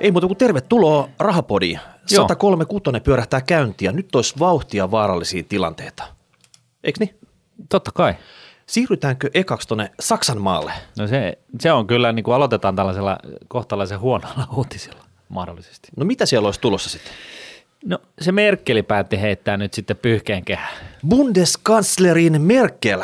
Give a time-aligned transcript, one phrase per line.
[0.00, 1.80] Ei muuta kuin tervetuloa Rahapodiin.
[2.06, 3.92] 136 pyörähtää käyntiä.
[3.92, 6.04] Nyt olisi vauhtia vaarallisia tilanteita.
[6.84, 7.18] Eikö niin?
[7.68, 8.14] Totta kai.
[8.66, 10.72] Siirrytäänkö ekaksi tuonne Saksan maalle?
[10.98, 13.18] No se, se on kyllä, niin kuin aloitetaan tällaisella
[13.48, 15.88] kohtalaisen huonolla uutisilla mahdollisesti.
[15.96, 17.12] No mitä siellä olisi tulossa sitten?
[17.84, 20.76] No se Merkeli päätti heittää nyt sitten pyyhkeen kehään.
[21.08, 23.02] Bundeskanslerin Merkel.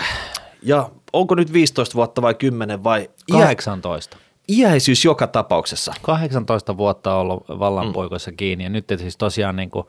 [0.63, 3.11] Ja onko nyt 15 vuotta vai 10 vai?
[3.35, 4.17] Iä, 18.
[4.51, 5.95] iäisyys joka tapauksessa.
[6.03, 9.87] 18 vuotta ollut vallanpoikoissa kiinni ja nyt siis tosiaan niin kuin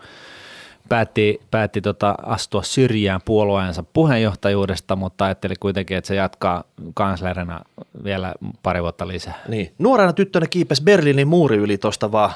[0.89, 7.61] päätti, päätti tota astua syrjään puolueensa puheenjohtajuudesta, mutta ajatteli kuitenkin, että se jatkaa kanslerina
[8.03, 8.33] vielä
[8.63, 9.39] pari vuotta lisää.
[9.47, 9.73] Niin.
[9.79, 12.31] Nuorena tyttönä kiipesi Berliinin muuri yli tuosta vaan,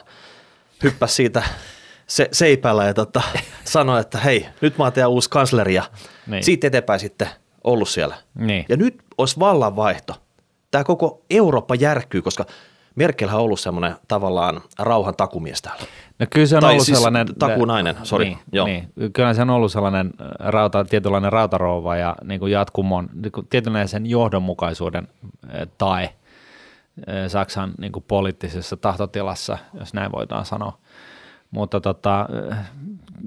[0.83, 1.43] hyppäsi siitä
[2.07, 3.21] se, seipällä ja tota,
[3.63, 5.83] sanoi, että hei, nyt mä oon teidän uusi kansleri ja
[6.27, 6.43] Niin.
[6.43, 7.27] siitä eteenpäin sitten
[7.63, 8.15] ollut siellä.
[8.35, 8.65] Niin.
[8.69, 10.13] Ja nyt olisi vallanvaihto.
[10.71, 12.45] Tämä koko Eurooppa järkkyy, koska
[12.95, 15.83] Merkelhän on ollut semmoinen tavallaan rauhan takumies täällä.
[16.19, 17.27] No kyllä se on Tai ollut siis sellainen...
[17.39, 18.65] takunainen, sori, Niin, joo.
[18.65, 23.47] niin, kyllä se on ollut sellainen rauta, tietynlainen rautarouva ja niin kuin jatkumon, niin kuin
[23.47, 25.07] tietynlaisen johdonmukaisuuden
[25.53, 30.77] eh, tae eh, Saksan niin kuin poliittisessa tahtotilassa, jos näin voidaan sanoa.
[31.51, 32.29] Mutta tota,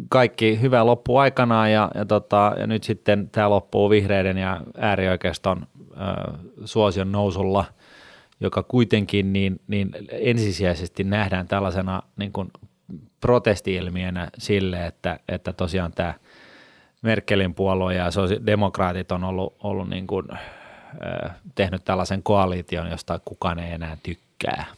[0.08, 5.66] kaikki hyvä loppuu aikanaan ja, ja, tota, ja nyt sitten tämä loppuu vihreiden ja äärioikeiston
[6.00, 7.64] äh, suosion nousulla,
[8.40, 12.50] joka kuitenkin niin, niin ensisijaisesti nähdään tällaisena niin kuin
[13.20, 16.14] protestiilmiönä sille, että, että tosiaan tämä
[17.02, 18.06] Merkelin puolue ja
[18.46, 24.27] demokraatit on ollut, ollut niin kuin, äh, tehnyt tällaisen koalition, josta kukaan ei enää tykkää.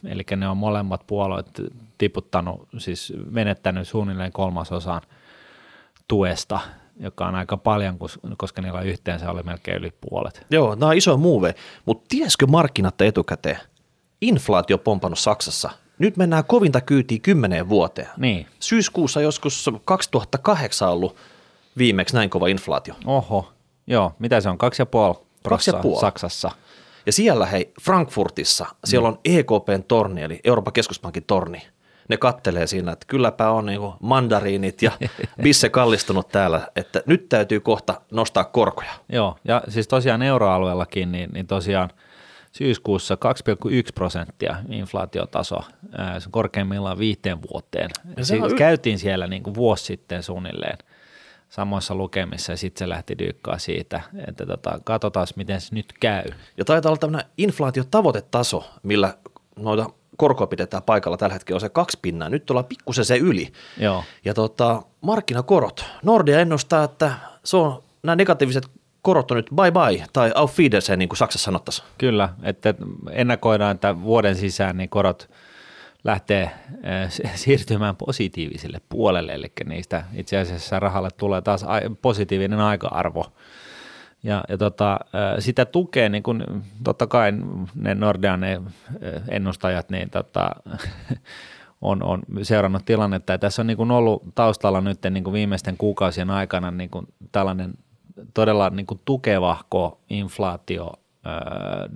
[0.05, 1.61] Eli ne on molemmat puolueet
[1.97, 5.01] tiputtanut, siis menettänyt suunnilleen kolmasosan
[6.07, 6.59] tuesta,
[6.99, 10.45] joka on aika paljon, kos- koska niillä yhteensä oli melkein yli puolet.
[10.49, 13.57] Joo, nämä on iso muuve, mutta tieskö markkinat etukäteen?
[14.21, 15.69] Inflaatio pompannut Saksassa.
[15.99, 18.07] Nyt mennään kovinta kyytiä kymmeneen vuoteen.
[18.17, 21.15] Niin, Syyskuussa joskus 2008 ollut
[21.77, 22.95] viimeksi näin kova inflaatio.
[23.05, 23.53] oho,
[23.87, 26.01] joo, mitä se on, kaksi ja puoli Kaksi ja prossaa puoli.
[26.01, 26.51] Saksassa.
[27.05, 31.61] Ja siellä hei, Frankfurtissa, siellä on EKPn torni, eli Euroopan keskuspankin torni.
[32.07, 34.91] Ne kattelee siinä, että kylläpä on niinku mandariinit ja
[35.43, 38.91] bisse kallistunut täällä, että nyt täytyy kohta nostaa korkoja.
[39.09, 41.89] Joo, ja siis tosiaan euroalueellakin, niin, niin tosiaan
[42.51, 45.55] syyskuussa 2,1 prosenttia inflaatiotaso,
[46.19, 47.89] se on korkeimmillaan viiteen vuoteen.
[48.17, 50.77] Ja se Si- on käytiin siellä niin kuin vuosi sitten suunnilleen
[51.51, 56.23] samoissa lukemissa ja sitten se lähti dyykkaa siitä, että tota, katsotaan miten se nyt käy.
[56.57, 59.17] Ja taitaa olla tämmöinen inflaatiotavoitetaso, millä
[59.59, 62.29] noita korkoa pidetään paikalla tällä hetkellä on se kaksi pinnaa.
[62.29, 63.51] Nyt ollaan pikkusen se yli.
[63.77, 65.85] Joo, Ja tota, markkinakorot.
[66.03, 67.11] Nordea ennustaa, että
[67.43, 68.67] se on, nämä negatiiviset
[69.01, 71.87] korot on nyt bye bye, tai auf Wiedersehen, niin kuin Saksassa sanottaisiin.
[71.97, 72.73] kyllä, että
[73.11, 75.29] ennakoidaan, että vuoden sisään niin korot
[76.03, 81.65] lähtee äh, s- siirtymään positiiviselle puolelle, eli niistä itse asiassa rahalle tulee taas
[82.01, 83.25] positiivinen aika-arvo.
[84.23, 87.33] Ja, ja tota, äh, sitä tukee, niin kun, totta kai
[87.75, 90.51] ne Nordean ne äh, ennustajat, niin tota,
[91.81, 93.31] on, on seurannut tilannetta.
[93.33, 97.07] Ja tässä on niin kun ollut taustalla nyt niin kun viimeisten kuukausien aikana niin kun
[97.31, 97.73] tällainen
[98.33, 100.93] todella niin kun tukevahko inflaatio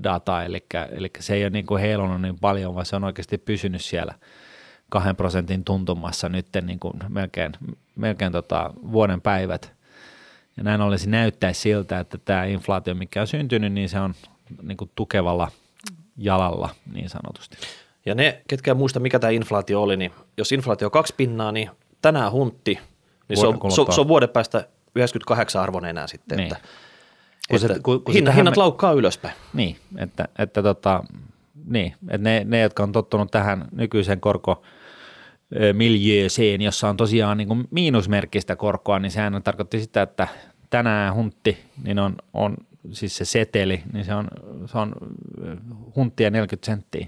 [0.04, 3.38] data, eli, eli se ei ole niin kuin heilunut niin paljon, vaan se on oikeasti
[3.38, 4.14] pysynyt siellä
[4.90, 7.52] kahden prosentin tuntumassa nyt niin kuin melkein,
[7.96, 9.74] melkein tota vuoden päivät.
[10.58, 14.14] Ja näin ollen se näyttäisi siltä, että tämä inflaatio, mikä on syntynyt, niin se on
[14.62, 15.52] niin kuin tukevalla
[16.18, 17.58] jalalla niin sanotusti.
[18.06, 21.52] Ja ne, ketkä ei muista, mikä tämä inflaatio oli, niin jos inflaatio on kaksi pinnaa,
[21.52, 21.70] niin
[22.02, 22.80] tänään huntti,
[23.30, 26.38] niin se on, se, se on vuoden päästä 98 arvon enää sitten.
[26.38, 26.54] Niin.
[26.54, 26.68] Että,
[27.50, 29.36] Kun se- että kun- kun se hinna, tähän hinnat me- laukkaa ylöspäin.
[29.54, 31.04] Niin, että, että, tota,
[31.66, 34.62] niin, että ne, ne, jotka on tottunut tähän nykyiseen korko
[35.74, 40.28] miljööseen, jossa on tosiaan niin kuin miinusmerkkistä korkoa, niin sehän tarkoitti sitä, että
[40.70, 42.58] tänään huntti, niin on, on
[42.92, 44.28] siis se seteli, niin se on,
[44.66, 44.96] se on
[45.96, 47.08] hunttia 40 senttiä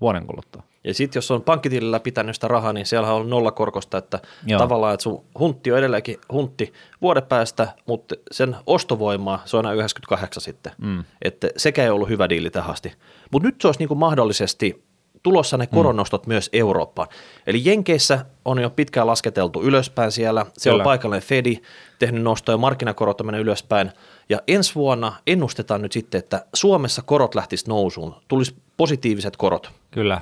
[0.00, 0.62] vuoden kuluttua.
[0.84, 4.58] Ja sitten jos on pankkitilillä pitänyt sitä rahaa, niin siellä on nolla korkosta, että Joo.
[4.58, 9.74] tavallaan, että sun huntti on edelleenkin huntti vuoden päästä, mutta sen ostovoimaa se on enää
[9.74, 10.72] 98 sitten.
[10.78, 11.04] Mm.
[11.22, 12.92] Että sekä ei ollut hyvä diili tähän asti.
[13.32, 14.84] Mutta nyt se olisi niinku mahdollisesti
[15.22, 16.30] tulossa ne koronnostot mm.
[16.30, 17.08] myös Eurooppaan.
[17.46, 20.46] Eli Jenkeissä on jo pitkään lasketeltu ylöspäin siellä.
[20.52, 20.84] Se on Kyllä.
[20.84, 21.56] paikallinen Fedi
[21.98, 23.92] tehnyt nostoja, markkinakorot on mennyt ylöspäin.
[24.30, 28.14] Ja ensi vuonna ennustetaan nyt sitten, että Suomessa korot lähtis nousuun.
[28.28, 29.70] Tulisi positiiviset korot.
[29.90, 30.20] Kyllä,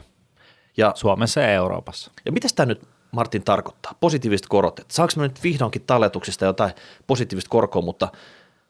[0.76, 2.10] Ja Suomessa ja Euroopassa.
[2.26, 2.82] ja mitä tämä nyt
[3.12, 3.93] Martin tarkoittaa?
[4.00, 4.78] Positiiviset korot.
[4.78, 6.72] Et saanko me nyt vihdoinkin talletuksista jotain
[7.06, 8.08] positiivista korkoa, mutta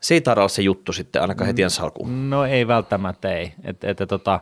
[0.00, 2.30] se ei taida olla se juttu sitten ainakaan heti ensi alkuun.
[2.30, 3.52] No ei välttämättä ei.
[3.64, 4.40] Et, et, tota,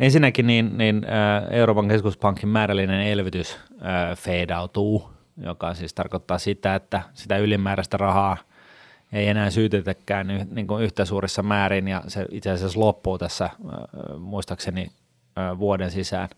[0.00, 1.06] Ensinnäkin niin, niin
[1.50, 3.58] Euroopan keskuspankin määrällinen elvytys
[4.16, 8.36] feidautuu, joka siis tarkoittaa sitä, että sitä ylimääräistä rahaa
[9.14, 13.50] ei enää syytetäkään niin kuin yhtä suurissa määrin ja se itse asiassa loppuu tässä
[14.18, 14.90] muistaakseni
[15.58, 16.28] vuoden sisään.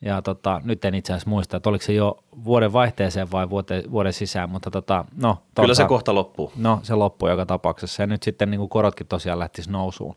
[0.00, 3.82] Ja tota, nyt en itse asiassa muista, että oliko se jo vuoden vaihteeseen vai vuoden,
[3.90, 5.34] vuoden sisään, mutta tota, no.
[5.34, 6.52] Kyllä tota, se kohta loppuu.
[6.56, 10.16] No se loppuu joka tapauksessa ja nyt sitten niin kuin korotkin tosiaan lähtisi nousuun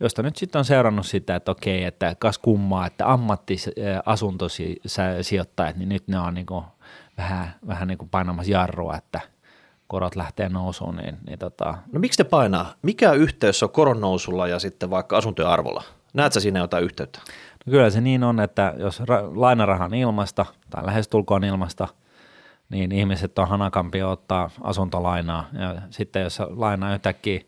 [0.00, 6.08] josta nyt sitten on seurannut sitä, että okei, että kas kummaa, että ammattiasuntosijoittajat, niin nyt
[6.08, 6.64] ne on niin kuin
[7.16, 9.20] vähän, vähän niin kuin painamassa jarrua, että
[9.88, 10.96] korot lähtee nousuun.
[10.96, 11.74] Niin, niin tota.
[11.92, 12.72] No miksi te painaa?
[12.82, 15.82] Mikä yhteys on koron nousulla ja sitten vaikka asuntojen arvolla?
[16.14, 17.18] Näetkö siinä jotain yhteyttä?
[17.66, 21.88] No kyllä se niin on, että jos ra- lainarahan ilmasta tai lähestulkoon ilmasta,
[22.70, 25.48] niin ihmiset on hanakampia ottaa asuntolainaa.
[25.52, 27.40] Ja sitten jos laina yhtäkkiä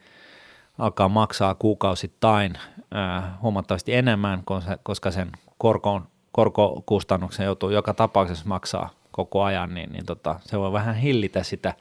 [0.79, 2.55] alkaa maksaa kuukausittain
[2.97, 4.43] äh, huomattavasti enemmän,
[4.83, 10.73] koska sen korkoon, korkokustannuksen joutuu joka tapauksessa maksaa koko ajan, niin, niin tota, se voi
[10.73, 11.75] vähän hillitä sitä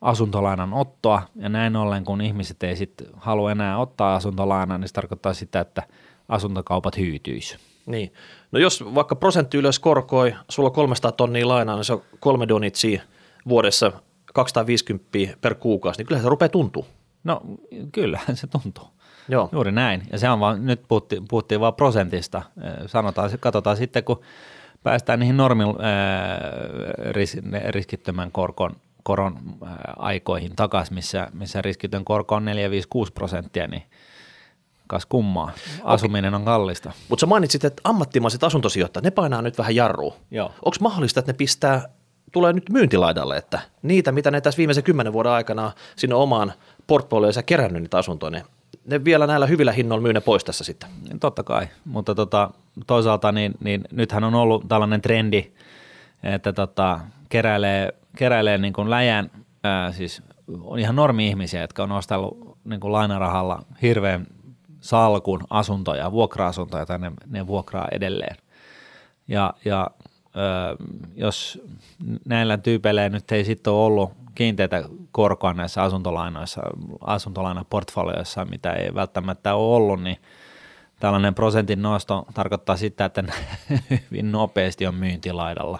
[0.00, 4.94] asuntolainan ottoa, ja näin ollen, kun ihmiset ei sitten halua enää ottaa asuntolainaa, niin se
[4.94, 5.82] tarkoittaa sitä, että
[6.28, 7.56] asuntokaupat hyytyisi.
[7.86, 8.12] Niin.
[8.52, 12.48] No jos vaikka prosentti ylös korkoi, sulla on 300 tonnia lainaa, niin se on kolme
[12.48, 13.02] donitsia
[13.48, 13.92] vuodessa
[14.34, 15.08] 250
[15.40, 16.86] per kuukausi, niin kyllä se rupeaa tuntua.
[17.24, 17.40] No
[17.92, 18.88] kyllä, se tuntuu.
[19.28, 19.48] Joo.
[19.52, 20.02] Juuri näin.
[20.12, 22.42] Ja se on vaan, nyt puhuttiin, puhuttiin vaan prosentista.
[22.86, 24.20] Sanotaan, katsotaan sitten, kun
[24.82, 25.74] päästään niihin normin äh,
[27.10, 27.36] ris,
[27.68, 32.46] riskittömän korkon, koron äh, aikoihin takaisin, missä, missä riskitön korko on
[33.06, 33.82] 4-5-6 prosenttia, niin
[34.86, 35.50] kas kummaa.
[35.84, 36.92] Asuminen on kallista.
[37.08, 40.16] Mutta sä mainitsit, että ammattimaiset asuntosijoittajat, ne painaa nyt vähän jarrua.
[40.64, 41.88] Onko mahdollista, että ne pistää
[42.32, 46.52] tulee nyt myyntilaidalle, että niitä, mitä ne tässä viimeisen kymmenen vuoden aikana sinne omaan
[46.86, 48.44] portfolioonsa kerännyt niitä asuntoja, ne,
[48.84, 50.90] ne vielä näillä hyvillä hinnoilla myy ne pois tässä sitten.
[51.20, 52.50] Totta kai, mutta tota,
[52.86, 55.52] toisaalta niin, niin nythän on ollut tällainen trendi,
[56.22, 59.30] että tota, keräilee, keräilee niin kuin läjän,
[59.64, 60.22] ää, siis
[60.62, 64.26] on ihan normi-ihmisiä, jotka on ostellut niin kuin lainarahalla hirveän
[64.80, 68.36] salkun asuntoja, vuokra-asuntoja, tai ne, ne vuokraa edelleen.
[69.28, 69.90] Ja, ja
[71.14, 71.62] jos
[72.24, 76.60] näillä tyypeillä nyt ei sitten ole ollut kiinteitä korkoa näissä asuntolainoissa,
[77.00, 80.16] asuntolainaportfolioissa, mitä ei välttämättä ole ollut, niin
[81.00, 83.24] tällainen prosentin nosto tarkoittaa sitä, että
[84.10, 85.78] hyvin nopeasti on myyntilaidalla.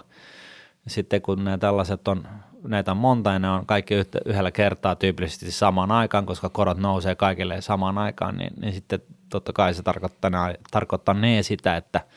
[0.87, 2.27] Sitten kun nämä tällaiset on,
[2.63, 3.93] näitä on monta ja ne on kaikki
[4.25, 8.99] yhdellä kertaa tyypillisesti samaan aikaan, koska korot nousee kaikille samaan aikaan, niin, niin sitten
[9.29, 10.31] totta kai se tarkoittaa,
[10.71, 12.01] tarkoittaa ne sitä, että–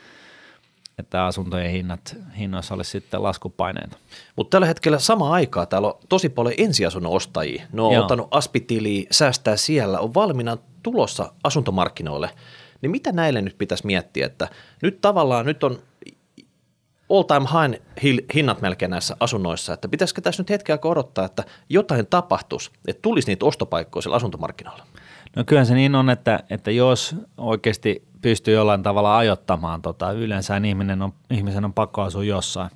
[0.99, 3.97] että asuntojen hinnat, hinnoissa olisi sitten laskupaineita.
[4.37, 7.63] Mutta tällä hetkellä sama aikaa täällä on tosi paljon ensiasunnon ostajia.
[7.73, 8.03] Ne on Joo.
[8.03, 12.31] ottanut aspitiliä, säästää siellä, on valmiina tulossa asuntomarkkinoille.
[12.81, 14.49] Niin mitä näille nyt pitäisi miettiä, että
[14.83, 15.79] nyt tavallaan nyt on
[17.11, 17.83] all time high
[18.35, 23.29] hinnat melkein näissä asunnoissa, että pitäisikö tässä nyt hetkeä odottaa, että jotain tapahtuisi, että tulisi
[23.29, 24.85] niitä ostopaikkoja siellä asuntomarkkinoilla?
[25.37, 30.57] No kyllä se niin on, että, että jos oikeasti pystyy jollain tavalla ajottamaan, tota, yleensä
[30.57, 32.71] ihminen on, ihmisen on pakko asua jossain,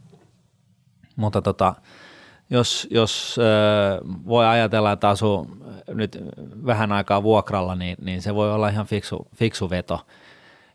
[1.17, 1.75] mutta tota,
[2.51, 5.47] jos, jos äh, voi ajatella, että asuu
[5.89, 6.19] nyt
[6.67, 10.01] vähän aikaa vuokralla, niin, niin se voi olla ihan fiksu, fiksu veto.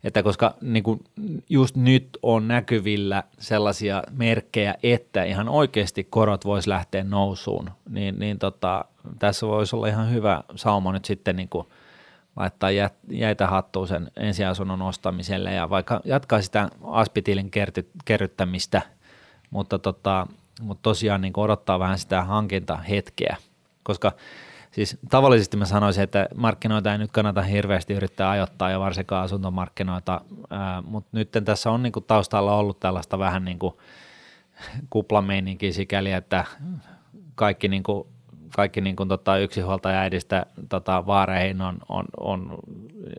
[0.04, 1.04] Että koska niin kuin
[1.50, 8.40] just nyt on näkyvillä sellaisia merkkejä, että ihan oikeasti korot voisi lähteä nousuun, niin, niin
[8.40, 8.86] tota,
[9.20, 11.68] tässä voisi olla ihan hyvä sauma nyt sitten niin kuin
[12.36, 12.70] laittaa
[13.10, 17.52] jäitä hattuun sen ensiasunnon ostamiselle ja vaikka jatkaa sitä aspitilin
[18.06, 18.82] kerryttämistä,
[19.50, 20.28] mutta, tota,
[20.62, 23.38] mutta tosiaan niin odottaa vähän sitä hankintahetkeä,
[23.84, 24.12] koska
[24.74, 30.22] siis tavallisesti mä sanoisin, että markkinoita ei nyt kannata hirveästi yrittää ajoittaa ja varsinkaan asuntomarkkinoita,
[30.86, 33.74] mutta nyt tässä on niin kuin taustalla ollut tällaista vähän niin kuin
[34.90, 36.46] kuplameininkiä sikäli, että
[37.36, 38.08] kaikki niin kuin
[38.56, 42.58] kaikki niin kuin, tota, yksinhuoltaja äidistä tota, vaareihin on, on, on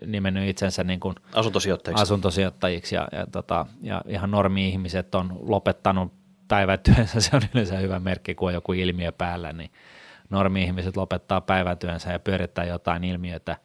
[0.07, 6.13] nimennyt itsensä niin kuin asuntosijoittajiksi, asuntosijoittajiksi ja, ja, tota, ja ihan normi-ihmiset on lopettanut
[6.49, 9.71] päivätyönsä, se on yleensä hyvä merkki, kun on joku ilmiö päällä, niin
[10.31, 13.57] normi-ihmiset lopettaa päivätyönsä ja pyörittää jotain ilmiötä,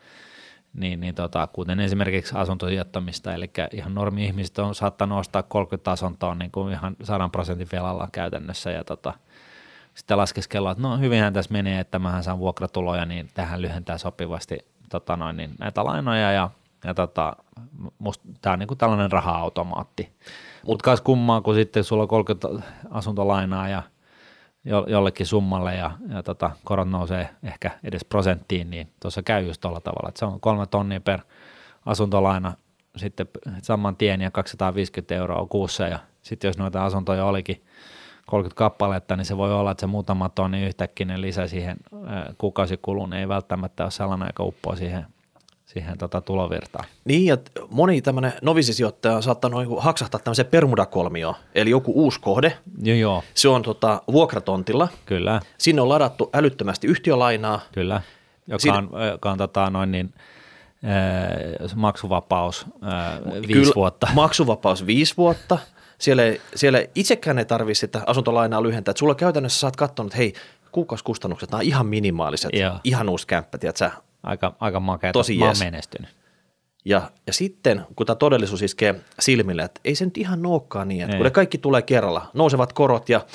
[0.74, 6.52] niin, niin tota, kuten esimerkiksi asuntosijoittamista, eli ihan normi-ihmiset on saattanut ostaa 30 asuntoa niin
[6.52, 9.14] kuin ihan 100 prosentin velalla käytännössä, ja tota,
[9.94, 14.58] sitten laskeskellaan, että no hyvinhän tässä menee, että mähän saan vuokratuloja, niin tähän lyhentää sopivasti
[14.90, 16.32] tota noin, niin näitä lainoja.
[16.32, 16.50] Ja,
[16.84, 17.36] ja tota,
[18.42, 20.12] tämä on niinku tällainen raha-automaatti.
[20.66, 22.48] Mutta kummaa, kun sitten sulla on 30
[22.92, 23.84] asuntolainaa ja
[24.66, 29.62] jo, jollekin summalle ja, ja tota, korot nousee ehkä edes prosenttiin, niin tuossa käy just
[29.62, 31.20] tuolla tavalla, että se on kolme tonnia per
[31.86, 32.54] asuntolaina
[32.98, 33.28] sitten
[33.62, 37.64] saman tien ja 250 euroa kuussa ja sitten jos noita asuntoja olikin
[38.28, 41.78] 30 kappaletta, niin se voi olla, että se muutama tonni yhtäkkiä lisä siihen
[42.38, 45.06] kuukausikuluun ei välttämättä ole sellainen, joka uppoaa siihen,
[45.74, 46.86] siihen tota tulovirtaan.
[47.06, 47.38] Niin, ja
[47.70, 52.58] moni tämmöinen novisisijoittaja on saattanut niinku haksahtaa tämmöisen permudakolmioon, eli joku uusi kohde.
[52.84, 53.24] Joo, joo.
[53.34, 54.88] Se on tota, vuokratontilla.
[55.06, 55.42] Kyllä.
[55.58, 57.60] Sinne on ladattu älyttömästi yhtiölainaa.
[57.72, 58.02] Kyllä,
[58.48, 58.76] joka Siin...
[58.76, 60.14] on, joka on tota, noin niin,
[61.76, 62.66] maksuvapaus
[63.34, 64.08] viisi Kyllä, vuotta.
[64.16, 65.58] maksuvapaus viisi vuotta–
[66.00, 66.24] siellä,
[66.56, 70.34] siellä itsekään ei tarvitse sitä asuntolainaa lyhentää, että sulla käytännössä saat katsonut, että hei,
[70.72, 72.80] kuukausikustannukset, nämä on ihan minimaaliset, Joo.
[72.84, 73.92] ihan uusi kämppä, tiedätkö?
[74.24, 76.10] Aika, aika makea, Tosi mä menestynyt.
[76.86, 81.02] Ja, ja sitten, kun tämä todellisuus iskee silmille, että ei se nyt ihan nookkaan niin,
[81.02, 81.18] että ei.
[81.18, 83.26] kun ne kaikki tulee kerralla, nousevat korot ja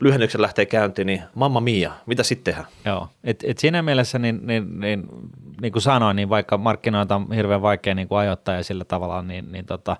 [0.00, 2.72] lyhennyksen lähtee käyntiin, niin mamma mia, mitä sitten tehdään?
[2.84, 5.04] Joo, et, et siinä mielessä, niin, niin, niin,
[5.60, 9.22] niin kuin sanoin, niin vaikka markkinoita on hirveän vaikea niin kuin ajoittaa ja sillä tavalla,
[9.22, 9.96] niin, niin tota,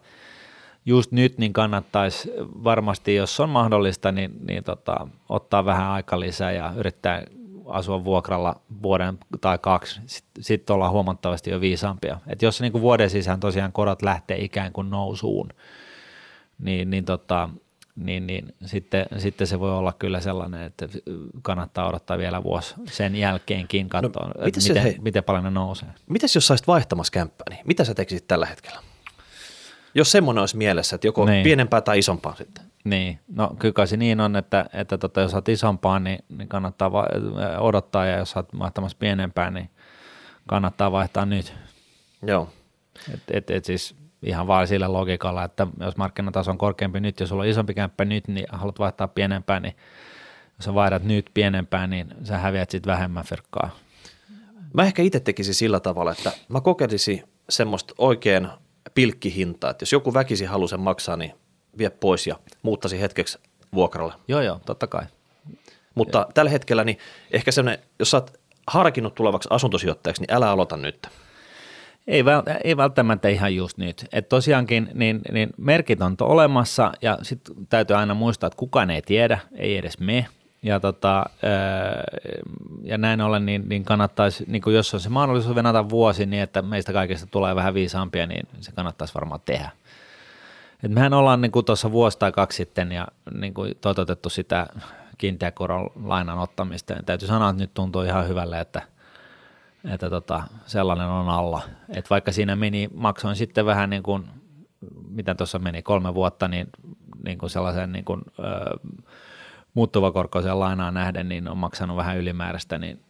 [0.87, 6.53] just nyt niin kannattaisi varmasti, jos on mahdollista, niin, niin tota, ottaa vähän aika lisää
[6.53, 7.23] ja yrittää
[7.71, 12.21] asua vuokralla vuoden tai kaksi, sitten sit ollaan huomattavasti jo viisaampia.
[12.27, 15.49] Et jos niin kuin vuoden sisään tosiaan korot lähtee ikään kuin nousuun,
[16.59, 17.49] niin, niin, tota,
[17.97, 20.89] niin, niin sitten, sitten se voi olla kyllä sellainen, että
[21.43, 25.89] kannattaa odottaa vielä vuosi sen jälkeenkin katsoa, no, miten, se, miten paljon ne nousee.
[26.09, 28.81] Mitäs jos saisit vaihtamassa kämppää, niin mitä sä tekisit tällä hetkellä?
[29.95, 31.45] Jos semmoinen olisi mielessä, että joko niin.
[31.45, 32.70] pienempää tai isompaa sitten.
[32.85, 36.93] Niin, no kyllä se niin on, että, että tota, jos olet isompaa, niin, niin kannattaa
[36.93, 37.09] va-
[37.59, 39.71] odottaa ja jos olet vaihtamassa pienempää, niin
[40.47, 41.55] kannattaa vaihtaa nyt.
[42.23, 42.49] Joo.
[43.15, 47.27] Et, et, et siis ihan vaan sillä logiikalla, että jos markkinataso on korkeampi nyt ja
[47.27, 49.77] sulla on isompi kämppä nyt, niin haluat vaihtaa pienempään, niin
[50.59, 53.71] jos sä vaihdat nyt pienempään, niin sä häviät sitten vähemmän firkkaa.
[54.75, 58.49] Mä ehkä itse tekisin sillä tavalla, että mä kokeilisin semmoista oikein
[58.95, 61.33] pilkkihinta, että jos joku väkisi haluaa sen maksaa, niin
[61.79, 63.39] vie pois ja muuttaisi hetkeksi
[63.75, 64.15] vuokralle.
[64.29, 65.05] Joo, joo, totta kai.
[65.95, 66.27] Mutta ja.
[66.35, 66.99] tällä hetkellä, niin
[67.31, 71.07] ehkä semmoinen, jos sä oot harkinnut tulevaksi asuntosijoittajaksi, niin älä aloita nyt.
[72.07, 72.25] Ei,
[72.65, 74.07] ei välttämättä ihan just nyt.
[74.13, 79.03] Et tosiaankin niin, niin merkit on olemassa ja sitten täytyy aina muistaa, että kukaan ei
[79.03, 80.27] tiedä, ei edes me,
[80.63, 81.25] ja, tota,
[82.83, 86.43] ja näin ollen, niin, niin kannattaisi, niin kuin jos on se mahdollisuus venata vuosi niin,
[86.43, 89.71] että meistä kaikista tulee vähän viisaampia, niin se kannattaisi varmaan tehdä.
[90.83, 94.67] Et mehän ollaan niin tuossa vuosi tai kaksi sitten ja niin kuin toteutettu sitä
[95.19, 96.93] kiinteäkoron lainan ottamista.
[96.93, 98.83] Ja täytyy sanoa, että nyt tuntuu ihan hyvälle, että,
[99.93, 101.63] että tota, sellainen on alla.
[101.89, 104.27] Et vaikka siinä meni, maksoin sitten vähän niin kuin,
[105.09, 106.67] mitä tuossa meni, kolme vuotta, niin,
[107.25, 108.91] niin kuin sellaisen niin kuin, öö,
[109.75, 113.01] muuttuvakorkoiseen lainaan nähden, niin on maksanut vähän ylimääräistä, niin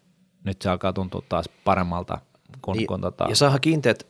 [0.45, 2.19] nyt se alkaa tuntua taas paremmalta.
[2.63, 3.27] Kun, niin, kun tota...
[3.29, 4.07] Ja saahan kiinteät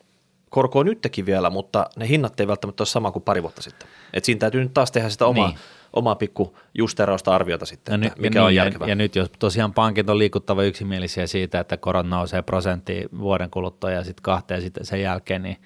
[0.51, 3.89] korkoa nytkin vielä, mutta ne hinnat ei välttämättä ole sama kuin pari vuotta sitten.
[4.13, 5.59] Et siinä täytyy nyt taas tehdä sitä omaa, niin.
[5.93, 8.87] omaa pikku justerausta arviota sitten, no, että mikä niin, on järkevää.
[8.87, 13.51] Ja, ja nyt jos tosiaan pankit on liikuttava yksimielisiä siitä, että korot nousee prosentti vuoden
[13.51, 15.57] kuluttua ja sitten kahteen sitten sen jälkeen, niin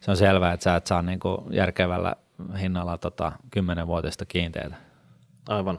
[0.00, 2.16] se on selvää, että sä et saa niin kuin järkevällä
[2.60, 4.76] hinnalla tota, kymmenenvuotista kiinteitä.
[5.48, 5.78] Aivan.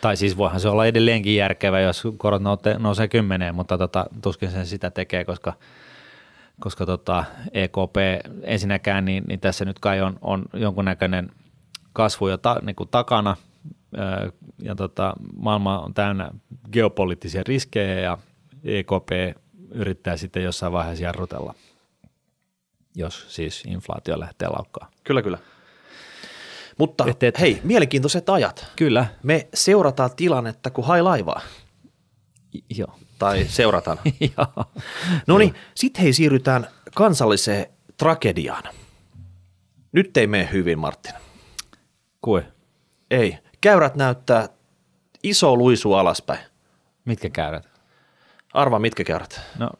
[0.00, 2.42] Tai siis voihan se olla edelleenkin järkevä, jos korot
[2.78, 5.52] nousee kymmeneen, mutta tota, tuskin sen sitä tekee, koska,
[6.60, 7.96] koska tota EKP
[8.42, 11.30] ensinnäkään, niin, niin tässä nyt kai on, on jonkunnäköinen
[11.92, 13.36] kasvu jo ta, niin kuin takana,
[14.62, 16.30] ja tota, maailma on täynnä
[16.72, 18.18] geopoliittisia riskejä, ja
[18.64, 19.38] EKP
[19.74, 21.54] yrittää sitten jossain vaiheessa jarrutella,
[22.94, 24.92] jos siis inflaatio lähtee laukkaan.
[25.04, 25.38] Kyllä, kyllä.
[26.78, 28.66] Mutta et, et, hei, mielenkiintoiset ajat.
[28.76, 29.06] Kyllä.
[29.22, 31.40] Me seurataan tilannetta kuin hai laivaa.
[32.76, 32.98] Joo.
[33.22, 33.98] Tai seurataan.
[35.26, 38.62] No niin, sitten hei siirrytään kansalliseen tragediaan.
[39.92, 41.12] Nyt ei mene hyvin, Martin.
[42.20, 42.42] Kui?
[43.10, 43.38] Ei.
[43.60, 44.48] Käyrät näyttää
[45.22, 46.40] iso luisu alaspäin.
[47.04, 47.68] Mitkä käyrät?
[48.54, 49.40] Arva, mitkä käyrät?
[49.58, 49.70] No,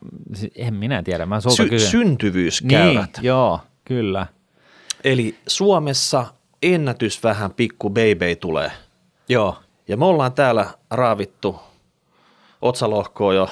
[0.56, 1.26] en minä tiedä.
[1.26, 3.10] Mä Sy- syntyvyyskäyrät.
[3.16, 4.26] Niin, joo, kyllä.
[5.04, 6.26] Eli Suomessa
[6.62, 8.72] ennätys vähän pikku baby tulee.
[9.28, 9.58] Joo.
[9.88, 11.60] Ja me ollaan täällä raavittu
[12.62, 13.48] otsalohkoa jo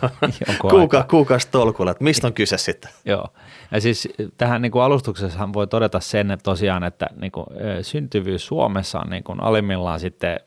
[0.70, 2.90] kuuka, kuukausi tolkulla, että mistä on kyse sitten?
[3.04, 3.28] Joo,
[3.70, 7.46] ja siis tähän niin kuin alustuksessa voi todeta sen, että tosiaan, että niin kuin,
[7.82, 10.40] syntyvyys Suomessa on niin kuin alimmillaan sitten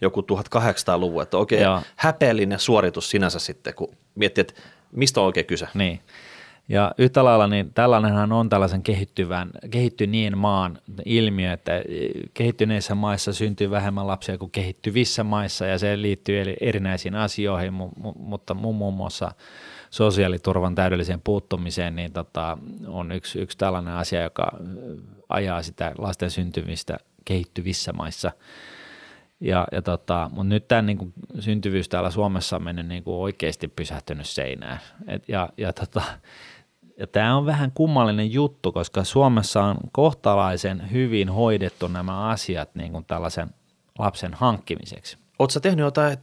[0.00, 1.80] joku 1800-luvun, että oikein Joo.
[1.96, 4.54] häpeällinen suoritus sinänsä sitten, kun miettii, että
[4.92, 5.68] mistä on oikein kyse.
[5.74, 6.00] Niin,
[6.68, 11.72] ja yhtä lailla niin tällainenhan on tällaisen kehittyvän, kehittyneen maan ilmiö, että
[12.34, 17.72] kehittyneissä maissa syntyy vähemmän lapsia kuin kehittyvissä maissa ja se liittyy erinäisiin asioihin,
[18.18, 19.30] mutta muun muassa
[19.90, 24.58] sosiaaliturvan täydelliseen puuttumiseen, niin tota, on yksi, yksi tällainen asia, joka
[25.28, 28.32] ajaa sitä lasten syntymistä kehittyvissä maissa.
[29.40, 33.68] Ja, ja tota, mutta nyt tämä niin syntyvyys täällä Suomessa on mennyt niin kuin oikeasti
[33.68, 34.78] pysähtynyt seinään.
[35.08, 36.02] Et, ja, ja, tota,
[36.98, 42.92] ja tämä on vähän kummallinen juttu, koska Suomessa on kohtalaisen hyvin hoidettu nämä asiat niin
[42.92, 43.50] kuin tällaisen
[43.98, 45.18] lapsen hankkimiseksi.
[45.38, 46.18] Oletko tehnyt jotain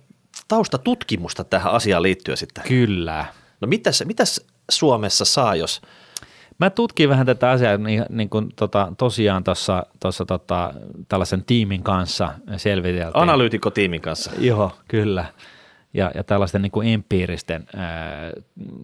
[0.47, 2.63] taustatutkimusta tähän asiaan liittyen sitten?
[2.67, 3.25] Kyllä.
[3.61, 5.81] No mitäs, mitäs Suomessa saa, jos–
[6.59, 10.73] Mä tutkin vähän tätä asiaa niin, niin kuin, tota, tosiaan tuossa tota,
[11.07, 13.21] tällaisen tiimin kanssa selviteltiin.
[13.21, 14.31] Analyytikkotiimin kanssa.
[14.39, 15.25] Joo, kyllä.
[15.93, 18.31] Ja, ja tällaisten niin kuin empiiristen ää,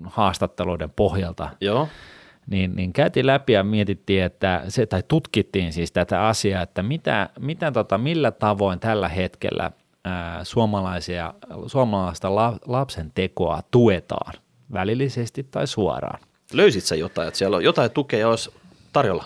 [0.03, 1.49] haastatteluiden pohjalta.
[1.61, 1.87] Joo.
[2.47, 7.29] Niin, niin käytiin läpi ja mietittiin, että se, tai tutkittiin siis tätä asiaa, että mitä,
[7.39, 9.71] mitä tota, millä tavoin tällä hetkellä
[10.05, 11.33] ää, suomalaisia,
[11.67, 14.33] suomalaista la, lapsen tekoa tuetaan
[14.73, 16.19] välillisesti tai suoraan.
[16.53, 18.51] Löysit sä jotain, että siellä on jotain tukea olisi
[18.93, 19.25] tarjolla?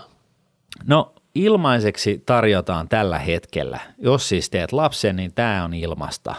[0.88, 6.36] No ilmaiseksi tarjotaan tällä hetkellä, jos siis teet lapsen, niin tämä on ilmasta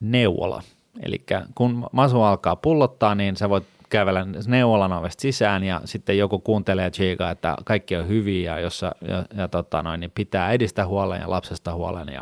[0.00, 0.62] neuvola.
[1.02, 1.24] Eli
[1.54, 6.90] kun masu alkaa pullottaa, niin sä voit kävellä neuvolan ovesta sisään ja sitten joku kuuntelee
[6.90, 11.20] Chigaa, että kaikki on hyviä ja, jossa, ja, ja tota noin, niin pitää edistää huolen
[11.20, 12.20] ja lapsesta huolen ja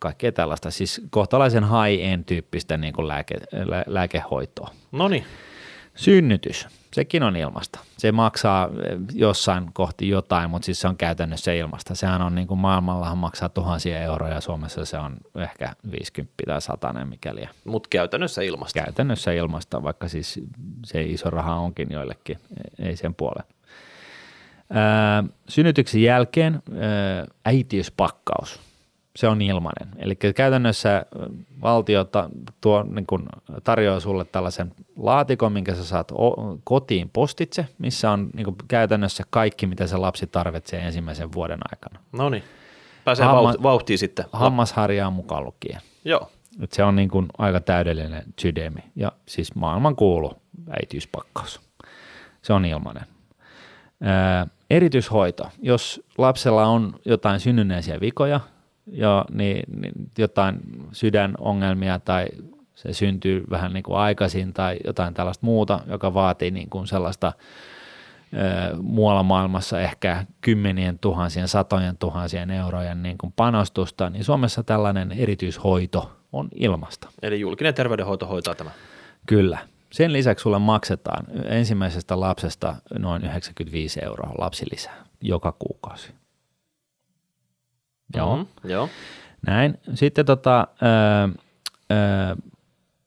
[0.00, 0.70] kaikkea tällaista.
[0.70, 4.70] Siis kohtalaisen high-end tyyppistä niin kuin lääke, lä, lääkehoitoa.
[4.92, 5.24] No niin.
[5.94, 7.78] Synnytys, sekin on ilmasta.
[7.98, 11.94] Se maksaa eh, jossain kohti jotain, mutta siis se on käytännössä ilmasta.
[11.94, 16.92] Sehän on niin kuin maailmallahan maksaa tuhansia euroja, Suomessa se on ehkä 50 tai 100,
[16.92, 17.48] mikäli.
[17.64, 18.80] Mutta käytännössä ilmasta.
[18.80, 20.40] Käytännössä ilmasta, vaikka siis
[20.84, 22.38] se iso raha onkin joillekin,
[22.78, 23.46] ei sen puoleen.
[25.48, 26.62] synnytyksen jälkeen
[27.44, 28.60] äitiyspakkaus–
[29.16, 29.88] se on ilmainen.
[29.98, 31.06] Eli käytännössä
[31.62, 32.06] valtio
[32.60, 33.26] tuo, niin kuin,
[33.64, 36.12] tarjoaa sulle tällaisen laatikon, minkä sä saat
[36.64, 42.04] kotiin postitse, missä on niin kuin, käytännössä kaikki, mitä se lapsi tarvitsee ensimmäisen vuoden aikana.
[42.12, 42.42] No niin,
[43.04, 44.24] pääsee Hamma, vauhtiin sitten.
[44.32, 45.80] Hammasharjaa mukaan lukien.
[46.04, 46.30] Joo.
[46.60, 50.32] Et se on niin kuin aika täydellinen sydämi ja siis maailman kuulu
[50.70, 51.60] äitiyspakkaus.
[52.42, 53.04] Se on ilmainen.
[54.02, 55.48] Ää, erityishoito.
[55.62, 58.40] Jos lapsella on jotain synnynnäisiä vikoja,
[58.86, 60.60] jo, niin, niin jotain
[60.92, 62.26] sydänongelmia tai
[62.74, 67.32] se syntyy vähän niin kuin aikaisin tai jotain tällaista muuta, joka vaatii niin kuin sellaista
[68.34, 75.12] ö, muualla maailmassa ehkä kymmenien tuhansien, satojen tuhansien eurojen niin kuin panostusta, niin Suomessa tällainen
[75.12, 77.08] erityishoito on ilmasta.
[77.22, 78.70] Eli julkinen terveydenhoito hoitaa tämä?
[79.26, 79.58] Kyllä.
[79.90, 86.12] Sen lisäksi sulle maksetaan ensimmäisestä lapsesta noin 95 euroa lapsilisää joka kuukausi.
[88.16, 88.36] Joo.
[88.36, 88.88] Mm-hmm, joo.
[89.46, 89.78] Näin.
[89.94, 91.38] Sitten tota, ö,
[91.92, 92.36] ö,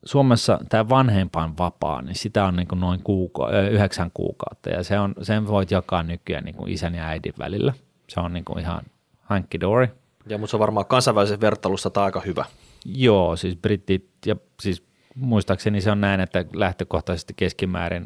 [0.06, 5.00] Suomessa tämä vanhempaan vapaa, niin sitä on niin kuin noin kuuka- yhdeksän kuukautta ja se
[5.00, 7.74] on, sen voit jakaa nykyään niin kuin isän ja äidin välillä.
[8.10, 8.82] Se on niin kuin ihan
[9.22, 9.88] hankki dory.
[10.30, 12.46] Ja mutta se on varmaan kansainvälisessä vertailussa tämä aika hyvä.
[12.86, 14.87] Joo, siis britit ja siis
[15.20, 18.06] muistaakseni se on näin, että lähtökohtaisesti keskimäärin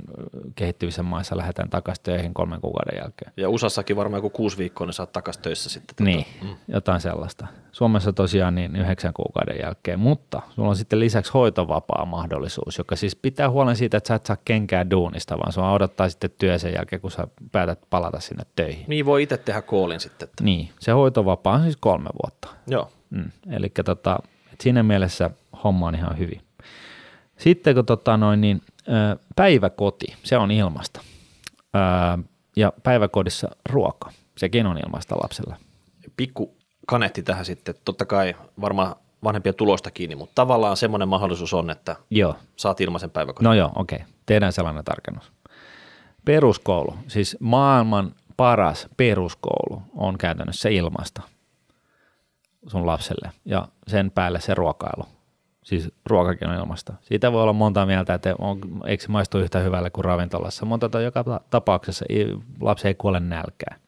[0.55, 3.33] kehittyvissä maissa lähdetään takaisin töihin kolmen kuukauden jälkeen.
[3.37, 6.05] Ja USAssakin varmaan joku kuusi viikkoa, niin saat takaisin töissä sitten.
[6.05, 6.49] Niin, mm.
[6.67, 7.47] jotain sellaista.
[7.71, 13.15] Suomessa tosiaan niin yhdeksän kuukauden jälkeen, mutta sulla on sitten lisäksi hoitovapaa mahdollisuus, joka siis
[13.15, 16.73] pitää huolen siitä, että sä et saa kenkää duunista, vaan sua odottaa sitten työ sen
[16.73, 18.85] jälkeen, kun sä päätät palata sinne töihin.
[18.87, 20.29] Niin voi itse tehdä koolin sitten.
[20.29, 20.43] Että.
[20.43, 22.47] Niin, se hoitovapaa on siis kolme vuotta.
[22.67, 22.91] Joo.
[23.09, 23.31] Mm.
[23.51, 24.19] Eli tota,
[24.59, 25.29] siinä mielessä
[25.63, 26.41] homma on ihan hyvin.
[27.41, 28.61] Sitten kun tota noin, niin,
[29.35, 31.01] päiväkoti, se on ilmasta.
[32.55, 35.55] Ja päiväkodissa ruoka, sekin on ilmasta lapsella.
[36.17, 36.55] Pikku
[36.87, 41.95] kanetti tähän sitten, totta kai varmaan vanhempien tulosta kiinni, mutta tavallaan semmoinen mahdollisuus on, että
[42.09, 42.35] joo.
[42.55, 43.43] saat ilmaisen päiväkodin.
[43.43, 43.95] No joo, okei.
[43.95, 44.07] Okay.
[44.25, 45.31] Tehdään sellainen tarkennus.
[46.25, 51.21] Peruskoulu, siis maailman paras peruskoulu on käytännössä ilmasta
[52.67, 55.05] sun lapselle ja sen päälle se ruokailu
[55.71, 56.93] Siis ruokakin on ilmasta.
[57.01, 60.89] Siitä voi olla monta mieltä, että on, eikö se maistu yhtä hyvälle kuin ravintolassa, mutta
[60.89, 62.05] tota, joka tapauksessa
[62.61, 63.79] lapsi ei kuole nälkään.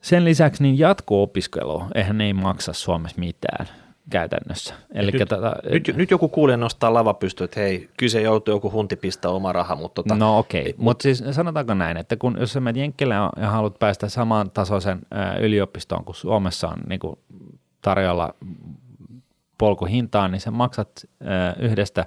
[0.00, 3.68] Sen lisäksi niin jatko-opiskelu, eihän ne ei maksa Suomessa mitään
[4.10, 4.74] käytännössä.
[4.94, 8.72] Elikkä nyt, tätä, nyt, nyt, joku kuulee nostaa lava pystyy, että hei, kyse joutuu joku
[8.72, 10.74] hunti pistää oma raha, mutta tota, No okei, okay.
[10.76, 15.00] mutta siis sanotaanko näin, että kun jos sä menet Jenkkille ja haluat päästä saman tasoisen
[15.40, 17.18] yliopistoon kuin Suomessa on niin kuin
[17.82, 18.34] tarjolla
[19.62, 21.08] polkuhintaan, niin sä maksat
[21.58, 22.06] yhdestä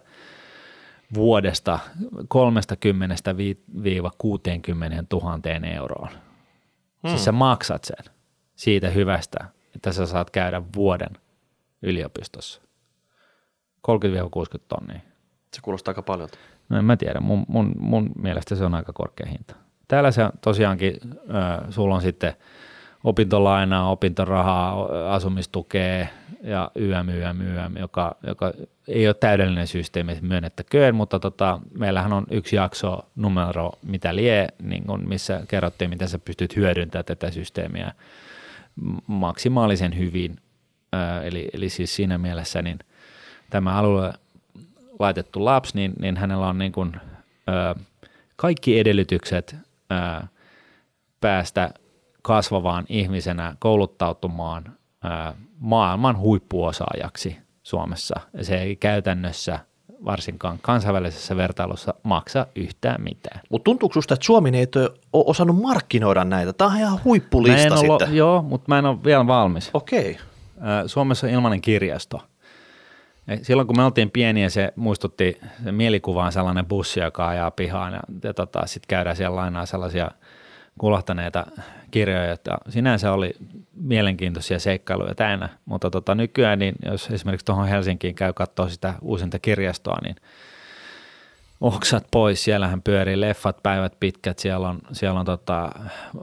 [1.14, 1.98] vuodesta 30-60
[5.14, 5.40] 000
[5.74, 6.10] euroon.
[6.10, 7.10] Hmm.
[7.10, 8.14] Siis sä maksat sen
[8.56, 11.10] siitä hyvästä, että sä saat käydä vuoden
[11.82, 12.62] yliopistossa.
[12.62, 13.90] 30-60
[14.68, 15.00] tonnia.
[15.54, 16.30] Se kuulostaa aika paljon.
[16.70, 19.56] No en mä tiedä, mun, mun, mun mielestä se on aika korkea hinta.
[19.88, 22.34] Täällä se tosiaankin, äh, sulla on sitten
[23.06, 26.08] opintolainaa, opintorahaa, asumistukea
[26.44, 28.54] ja YM, YM, YM, joka, joka
[28.88, 34.84] ei ole täydellinen systeemi, myönnettäköön, mutta tota, meillähän on yksi jakso numero, mitä lie, niin
[34.84, 37.92] kun, missä kerrottiin, miten sä pystyt hyödyntämään tätä systeemiä
[39.08, 40.36] maksimaalisen hyvin.
[41.24, 42.80] Eli, eli siis siinä mielessä niin
[43.50, 44.14] tämä alue
[45.00, 46.96] laitettu lapsi, niin, niin hänellä on niin kuin,
[47.50, 47.80] ö,
[48.36, 49.56] kaikki edellytykset
[49.92, 50.26] ö,
[51.22, 51.70] päästä
[52.26, 54.64] kasvavaan ihmisenä kouluttautumaan
[55.60, 58.20] maailman huippuosaajaksi Suomessa.
[58.34, 59.60] Ja se ei käytännössä
[60.06, 63.42] varsinkaan kansainvälisessä vertailussa maksa yhtään mitään.
[63.50, 64.68] Mutta tuntuuko sinusta, että Suomi ei
[65.14, 66.54] ole osannut markkinoida näitä?
[66.54, 68.16] Tämä on ihan huippulista sitten.
[68.16, 69.70] Joo, mutta mä en ole vielä valmis.
[69.74, 70.12] Okei.
[70.12, 70.88] Okay.
[70.88, 72.22] Suomessa on ilmainen kirjasto–
[73.42, 78.00] Silloin kun me oltiin pieniä, se muistutti se mielikuvaan sellainen bussi, joka ajaa pihaan ja,
[78.24, 80.12] ja tota, sitten käydään siellä lainaa sellaisia
[80.80, 81.46] kulahtaneita
[81.92, 83.34] kirjoja, että sinänsä oli
[83.74, 89.40] mielenkiintoisia seikkailuja täynnä, mutta tota, nykyään, niin jos esimerkiksi tuohon Helsinkiin käy katsoa sitä uusinta
[89.40, 90.16] kirjastoa, niin–
[91.62, 95.70] oksat pois, siellähän pyörii leffat päivät pitkät, siellä on, siellä on tota,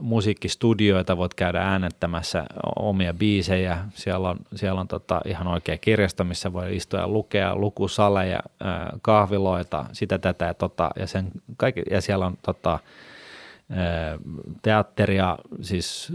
[0.01, 6.53] musiikkistudioita, voit käydä äänettämässä omia biisejä, siellä on, siellä on tota, ihan oikea kirjasto, missä
[6.53, 8.39] voi istua ja lukea, lukusaleja,
[9.01, 12.79] kahviloita, sitä tätä ja, tota, ja, sen, kaikki, ja siellä on tota,
[14.61, 16.13] teatteria, siis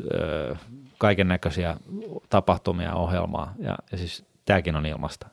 [0.98, 1.76] kaiken näköisiä
[2.30, 5.26] tapahtumia, ohjelmaa ja, ja siis tämäkin on ilmasta.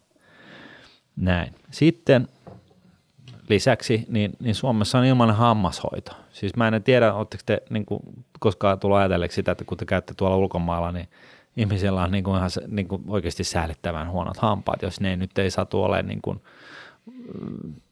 [1.15, 1.55] Näin.
[1.71, 2.27] Sitten
[3.49, 6.11] lisäksi niin, niin Suomessa on ilmainen hammashoito.
[6.31, 7.99] Siis mä en tiedä, oletteko te niin kuin,
[8.39, 11.07] koskaan tullut ajatelleeksi sitä, että kun te käytte tuolla ulkomailla, niin
[11.57, 15.51] ihmisillä on niin kuin ihan niin kuin oikeasti säällittävän huonot hampaat, jos ne nyt ei
[15.51, 16.41] satu ole niin kuin,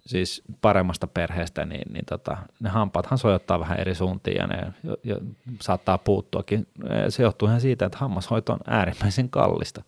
[0.05, 4.97] siis paremmasta perheestä, niin, niin tota, ne hampaathan sojottaa vähän eri suuntiin ja ne jo,
[5.03, 5.17] jo,
[5.61, 6.67] saattaa puuttuakin.
[7.09, 9.83] Se johtuu ihan siitä, että hammashoito on äärimmäisen kallista,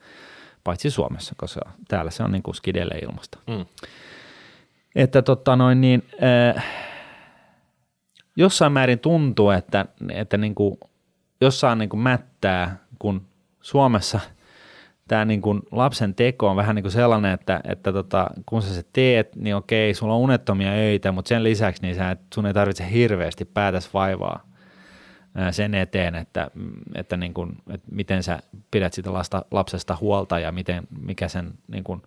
[0.63, 3.39] paitsi Suomessa, koska täällä se on niin kuin skidelle ilmasta.
[3.47, 3.65] Mm
[4.95, 6.03] että tota noin niin,
[6.55, 6.65] äh,
[8.35, 10.79] jossain määrin tuntuu, että, että niin kuin,
[11.41, 13.27] jossain niin kuin mättää, kun
[13.61, 14.19] Suomessa
[15.07, 18.75] tämä niin kuin lapsen teko on vähän niin kuin sellainen, että, että tota, kun sä
[18.75, 22.53] se teet, niin okei, sulla on unettomia öitä, mutta sen lisäksi niin sä, sun ei
[22.53, 24.43] tarvitse hirveästi päätäs vaivaa
[25.51, 26.51] sen eteen, että,
[26.95, 28.39] että, niin kuin, että miten sä
[28.71, 32.01] pidät sitä lasta, lapsesta huolta ja miten, mikä sen niin kuin,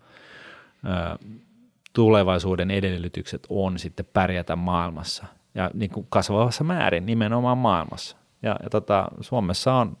[1.93, 8.17] tulevaisuuden edellytykset on sitten pärjätä maailmassa ja niin kuin kasvavassa määrin nimenomaan maailmassa.
[8.41, 9.97] Ja, ja tota, Suomessa on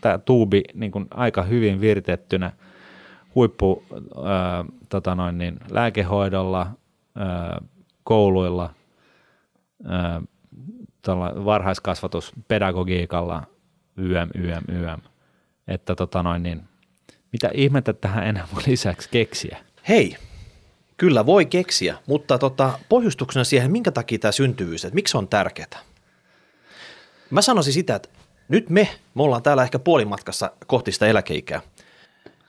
[0.00, 2.52] tämä tuubi niin kuin aika hyvin viritettynä
[3.34, 3.84] huippu
[4.24, 6.66] ää, tota noin niin, lääkehoidolla,
[7.16, 7.60] ää,
[8.04, 8.74] kouluilla,
[9.84, 10.22] ää,
[11.44, 13.42] varhaiskasvatuspedagogiikalla,
[13.96, 15.00] YM, YM, YM.
[15.68, 16.62] Että tota noin niin,
[17.32, 19.58] mitä ihmettä tähän enää voi lisäksi keksiä?
[19.88, 20.16] Hei,
[21.00, 25.28] Kyllä voi keksiä, mutta tota, pohjustuksena siihen, minkä takia tämä syntyvyys, että miksi se on
[25.28, 25.80] tärkeää?
[27.30, 28.08] Mä sanoisin sitä, että
[28.50, 31.60] nyt me, me ollaan täällä ehkä puolimatkassa kohti sitä eläkeikää,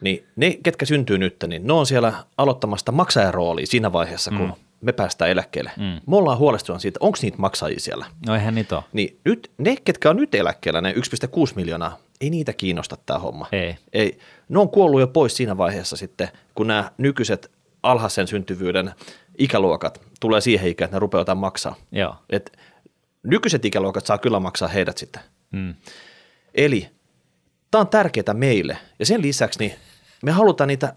[0.02, 4.54] niin ne, ketkä syntyy nyt, niin ne on siellä aloittamasta maksajaroolia siinä vaiheessa, kun mm.
[4.82, 5.72] me päästään eläkkeelle.
[5.78, 6.02] Mm.
[6.08, 8.06] Me ollaan huolestuneet siitä, onko niitä maksajia siellä.
[8.28, 8.84] No eihän niitä ole.
[8.94, 11.00] Niin nyt ne, ketkä on nyt eläkkeellä, ne 1,6
[11.56, 13.48] miljoonaa, ei niitä kiinnosta tämä homma.
[13.52, 13.76] Ei.
[13.94, 14.20] ei.
[14.50, 17.52] Ne on kuollut jo pois siinä vaiheessa sitten, kun nämä nykyiset
[17.84, 18.92] alhaisen syntyvyyden
[19.38, 21.76] ikäluokat tulee siihen ikään, että ne rupeaa maksaa.
[21.92, 22.16] Joo.
[22.30, 22.58] Et
[23.24, 25.22] nykyiset ikäluokat saa kyllä maksaa heidät sitten.
[25.52, 25.76] Mm.
[26.54, 26.90] Eli
[27.72, 28.78] tämä on tärkeää meille.
[29.00, 29.74] Ja sen lisäksi niin
[30.24, 30.96] me halutaan niitä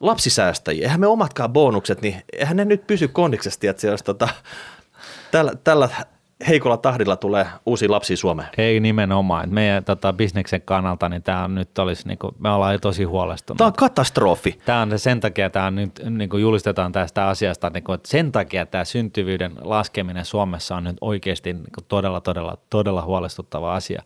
[0.00, 0.84] lapsisäästäjiä.
[0.84, 4.28] Eihän me omatkaan bonukset, niin eihän ne nyt pysy kondiksesti, että se olisi tota,
[5.30, 5.88] tällä, tällä
[6.48, 8.48] heikolla tahdilla tulee uusi lapsi Suomeen.
[8.58, 9.54] Ei nimenomaan.
[9.54, 13.58] Meidän tota, bisneksen kannalta niin tämä nyt olisi, niin kuin, me ollaan tosi huolestuneita.
[13.58, 14.58] Tämä on katastrofi.
[14.64, 18.08] Tämä on sen takia, tämä on nyt niin kuin julistetaan tästä asiasta, niin kuin, että
[18.08, 23.74] sen takia tämä syntyvyyden laskeminen Suomessa on nyt oikeasti niin kuin todella, todella, todella huolestuttava
[23.74, 24.02] asia.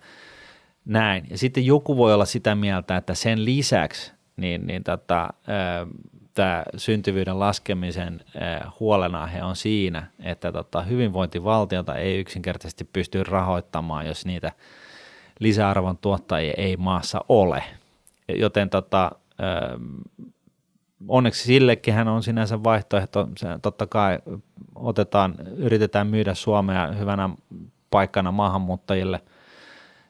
[0.84, 1.26] Näin.
[1.30, 5.28] Ja sitten joku voi olla sitä mieltä, että sen lisäksi niin, niin tota,
[6.38, 8.20] tämä syntyvyyden laskemisen
[8.80, 14.52] huolenaihe on siinä, että tota, hyvinvointivaltiota ei yksinkertaisesti pysty rahoittamaan, jos niitä
[15.38, 17.64] lisäarvon tuottajia ei maassa ole.
[18.28, 19.10] Joten tota,
[21.08, 23.28] onneksi sillekin hän on sinänsä vaihtoehto.
[23.36, 24.18] Se, totta kai
[24.74, 27.30] otetaan, yritetään myydä Suomea hyvänä
[27.90, 29.20] paikkana maahanmuuttajille.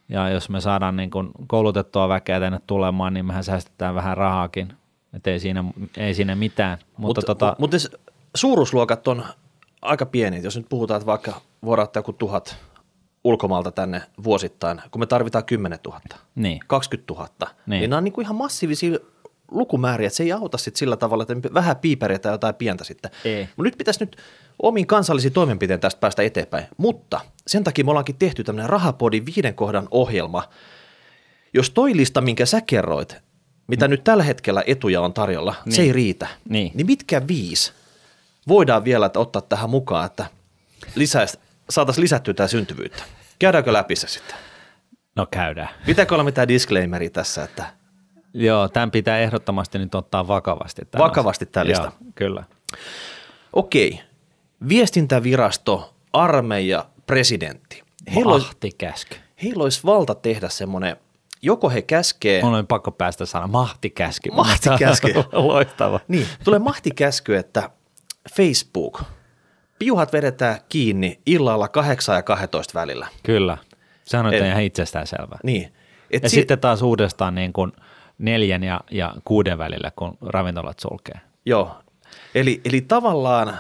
[0.09, 4.73] Ja jos me saadaan niin kuin koulutettua väkeä tänne tulemaan, niin mehän säästetään vähän rahaakin–
[5.12, 5.64] että ei siinä,
[5.97, 6.79] ei siinä mitään.
[6.97, 7.77] Mutta, Mut, tota, mutta
[8.35, 9.25] suuruusluokat on
[9.83, 10.42] aika pieni.
[10.42, 12.57] Jos nyt puhutaan, että vaikka voidaan ottaa joku tuhat
[13.25, 16.01] ulkomaalta tänne vuosittain, kun me tarvitaan 10 000,
[16.35, 16.61] Niin.
[16.66, 17.90] 20 000, niin, Niin.
[17.90, 18.99] nämä on niin kuin ihan massiivisia
[19.51, 23.11] lukumääriä, että se ei auta sit sillä tavalla, että vähän piiperiä tai jotain pientä sitten.
[23.25, 23.49] Ei.
[23.57, 24.16] Mut nyt pitäisi nyt
[24.62, 29.55] omiin kansallisiin toimenpiteen tästä päästä eteenpäin, mutta sen takia me ollaankin tehty tämmöinen Rahapodin viiden
[29.55, 30.49] kohdan ohjelma,
[31.55, 33.16] jos toi lista, minkä sä kerroit,
[33.68, 35.72] mitä nyt tällä hetkellä etuja on tarjolla, niin.
[35.72, 36.72] se ei riitä, Niin.
[36.74, 37.72] niin mitkä viisi
[38.48, 40.26] voidaan vielä ottaa tähän mukaan, että
[41.70, 43.02] saataisiin lisättyä tämä syntyvyyttä?
[43.38, 44.37] Käydäänkö läpi se sitten?
[45.16, 45.68] No käydään.
[45.87, 47.66] Pitääkö olla mitään disclaimeria tässä, että
[48.35, 50.83] Joo, tämän pitää ehdottomasti nyt ottaa vakavasti.
[50.90, 51.83] Tämä Vakavasti tämä lista.
[52.00, 52.44] Joo, kyllä.
[53.52, 54.00] okei,
[54.68, 57.83] viestintävirasto, armeija, presidentti.
[58.14, 58.50] Heillä olisi,
[59.42, 60.96] heillä olisi valta tehdä semmoinen,
[61.42, 64.31] joko he käskee, on pakko päästä sana mahtikäsky.
[64.31, 65.14] Mahtikäsky.
[65.33, 66.01] Loistava.
[66.09, 67.70] niin, tulee mahtikäsky, että
[68.37, 69.03] Facebook,
[69.79, 73.07] piuhat vedetään kiinni illalla 8 ja 12 välillä.
[73.22, 73.59] Kyllä.
[74.05, 75.07] Sehän on ihan itsestään
[75.42, 75.72] Niin.
[76.11, 77.72] Et Ja si- sitten taas uudestaan niin kuin
[78.18, 81.20] neljän ja, ja kuuden välillä, kun ravintolat sulkee.
[81.46, 81.77] Joo,
[82.35, 83.59] eli, eli tavallaan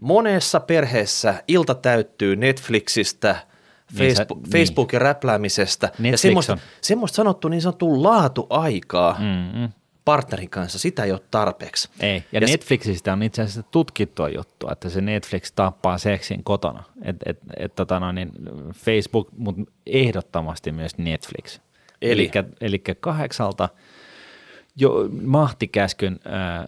[0.00, 3.36] monessa perheessä ilta täyttyy Netflixistä,
[3.98, 4.50] Niin sä- Facebook, niin.
[4.52, 9.68] Facebookin räpläämisestä ja Netflix semmoista, on- semmoista sanottu niin sanottu laatuaikaa Mm-mm.
[10.04, 11.88] partnerin kanssa, sitä ei ole tarpeeksi.
[12.00, 12.16] Ei.
[12.16, 16.82] Ja, Ja ja Netflixistä on itse asiassa tutkittua juttua, että se Netflix tappaa seksin kotona.
[17.02, 18.32] Et, et, et, tota no, niin
[18.74, 21.60] Facebook, mutta ehdottomasti myös Netflix.
[22.02, 22.30] Eli?
[22.60, 23.68] Eli kahdeksalta
[24.76, 26.66] jo mahtikäskyn ää, ää,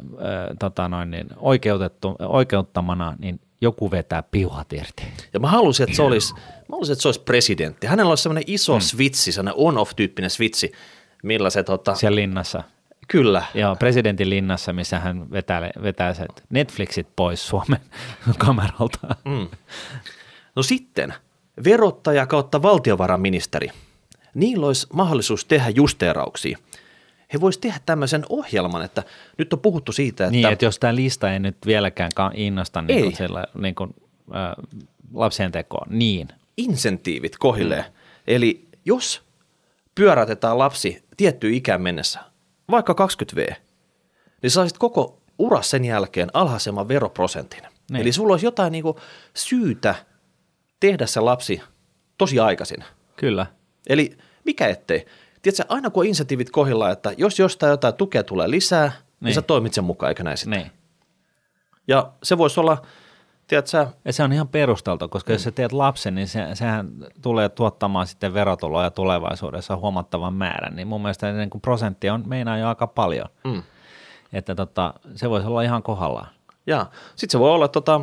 [0.59, 5.03] tota noin, niin oikeutettu, oikeuttamana, niin joku vetää piuhat irti.
[5.33, 6.41] Ja mä halusin, että se olisi, mä
[6.71, 7.87] halusin, että se olisi presidentti.
[7.87, 8.81] Hänellä olisi semmoinen iso mm.
[8.81, 10.73] switchi, semmoinen on-off-tyyppinen switchi,
[11.23, 12.63] millä se tota, Siellä linnassa.
[13.09, 17.81] kyllä, Joo, presidentin linnassa, missä hän vetää, vetää se Netflixit pois Suomen
[18.39, 18.99] kameralta.
[19.25, 19.49] Mm.
[20.57, 21.15] No sitten
[21.65, 23.69] verottaja kautta valtiovarainministeri.
[24.35, 26.59] Niillä olisi mahdollisuus tehdä justeerauksia.
[27.33, 29.03] He voisivat tehdä tämmöisen ohjelman, että
[29.39, 33.03] nyt on puhuttu siitä, että, Niin, että jos tämä lista ei nyt vieläkään innosta niin
[33.03, 33.95] kuin sillä, niin kuin,
[34.35, 34.53] äh,
[35.15, 36.29] lapsien tekoa, niin.
[36.57, 37.85] insentiivit kohilleen.
[37.85, 37.93] Mm.
[38.27, 39.23] Eli jos
[39.95, 42.21] pyörätetään lapsi tiettyyn ikään mennessä,
[42.71, 43.55] vaikka 20V,
[44.43, 47.63] niin saisit koko uras sen jälkeen alhaisemman veroprosentin.
[47.91, 48.03] Niin.
[48.03, 49.01] Eli sulla olisi jotain niinku
[49.35, 49.95] syytä
[50.81, 51.63] tehdä se lapsi
[52.19, 52.85] tosi aikaisin.
[53.17, 53.47] Kyllä.
[53.87, 55.07] Eli mikä ettei.
[55.53, 59.05] Tiedätkö, aina kun on insentiivit kohdilla, että jos jostain jotain tukea tulee lisää, niin, niin
[59.21, 59.35] Niin.
[59.35, 60.59] sä toimit sen mukaan, eikö näin sitten?
[60.61, 60.73] Niin.
[61.89, 62.83] Ja se voisi olla,
[63.47, 65.35] tiedätkö, Ja se on ihan perusteltu, koska mm.
[65.35, 66.89] jos sä teet lapsen, niin se, sehän
[67.23, 70.77] tulee tuottamaan sitten verotuloja tulevaisuudessa huomattavan määrän.
[70.77, 73.27] Niin mun mielestä niin kuin prosentti on meinaa jo aika paljon.
[73.45, 73.63] mm.
[74.33, 76.29] Että tota, se voisi olla ihan kohdallaan.
[76.67, 78.01] Ja sitten se voi olla, että tota,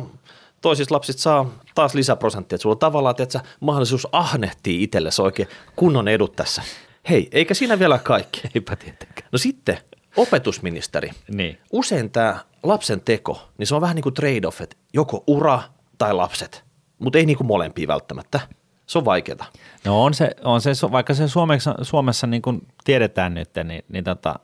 [0.60, 6.08] toisista lapsista saa taas lisäprosenttia, että sulla on tavallaan tiedätkö, mahdollisuus ahnehtia itsellesi oikein kunnon
[6.08, 6.62] edut tässä.
[7.10, 8.40] Hei, eikä siinä vielä kaikki.
[8.54, 9.28] Eipä tietenkään.
[9.32, 9.78] No sitten
[10.16, 11.10] opetusministeri.
[11.28, 11.58] Niin.
[11.72, 15.62] Usein tämä lapsen teko, niin se on vähän niin kuin trade-off, että joko ura
[15.98, 16.64] tai lapset,
[16.98, 18.40] mutta ei niin kuin molempia välttämättä.
[18.86, 19.46] Se on vaikeaa.
[19.84, 24.04] No on se, on se vaikka se Suomessa, Suomessa niin kuin tiedetään nyt, niin, niin
[24.04, 24.38] tota,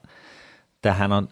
[0.82, 1.28] tähän on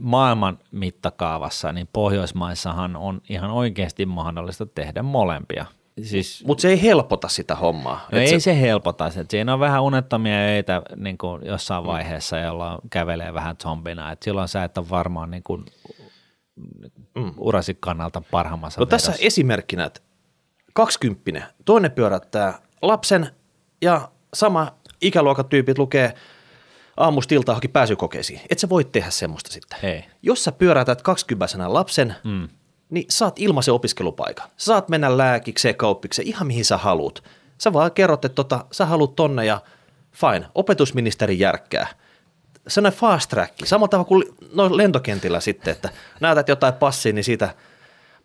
[0.00, 5.66] maailman mittakaavassa, niin Pohjoismaissahan on ihan oikeasti mahdollista tehdä molempia.
[6.04, 8.06] Siis Mutta se ei helpota sitä hommaa.
[8.12, 9.06] No ei se, se helpota.
[9.06, 11.86] että Siinä on vähän unettomia öitä niin kuin jossain Mm.
[11.86, 14.12] vaiheessa, jolla kävelee vähän zombina.
[14.12, 15.64] Et silloin sä et ole varmaan niin kuin
[17.14, 17.32] Mm.
[17.36, 20.00] urasi kannalta parhaimmassa No tässä esimerkkinä, että
[20.72, 23.30] kaksikymppinen, toinen pyörättää lapsen
[23.82, 26.14] ja sama ikäluokatyypit lukee
[26.96, 28.40] aamusta iltaan johonkin pääsykokeisiin.
[28.50, 29.78] Et sä voi tehdä semmoista sitten.
[29.82, 30.04] Ei.
[30.22, 32.48] Jos sä pyörätät 20 lapsen, Mm.
[32.90, 34.50] Niin saat ilmaisen opiskelupaikan.
[34.56, 37.24] Saat mennä lääkikseen, kauppikseen, ihan mihin sä haluut.
[37.58, 39.60] Sä vaan kerrot, että tota, sä haluut tonne ja
[40.12, 41.86] fine, opetusministeri järkkää.
[42.68, 45.88] Sellainen fast track, samalla tavalla kuin no, lentokentillä sitten, että
[46.20, 47.54] näytät jotain passia, niin siitä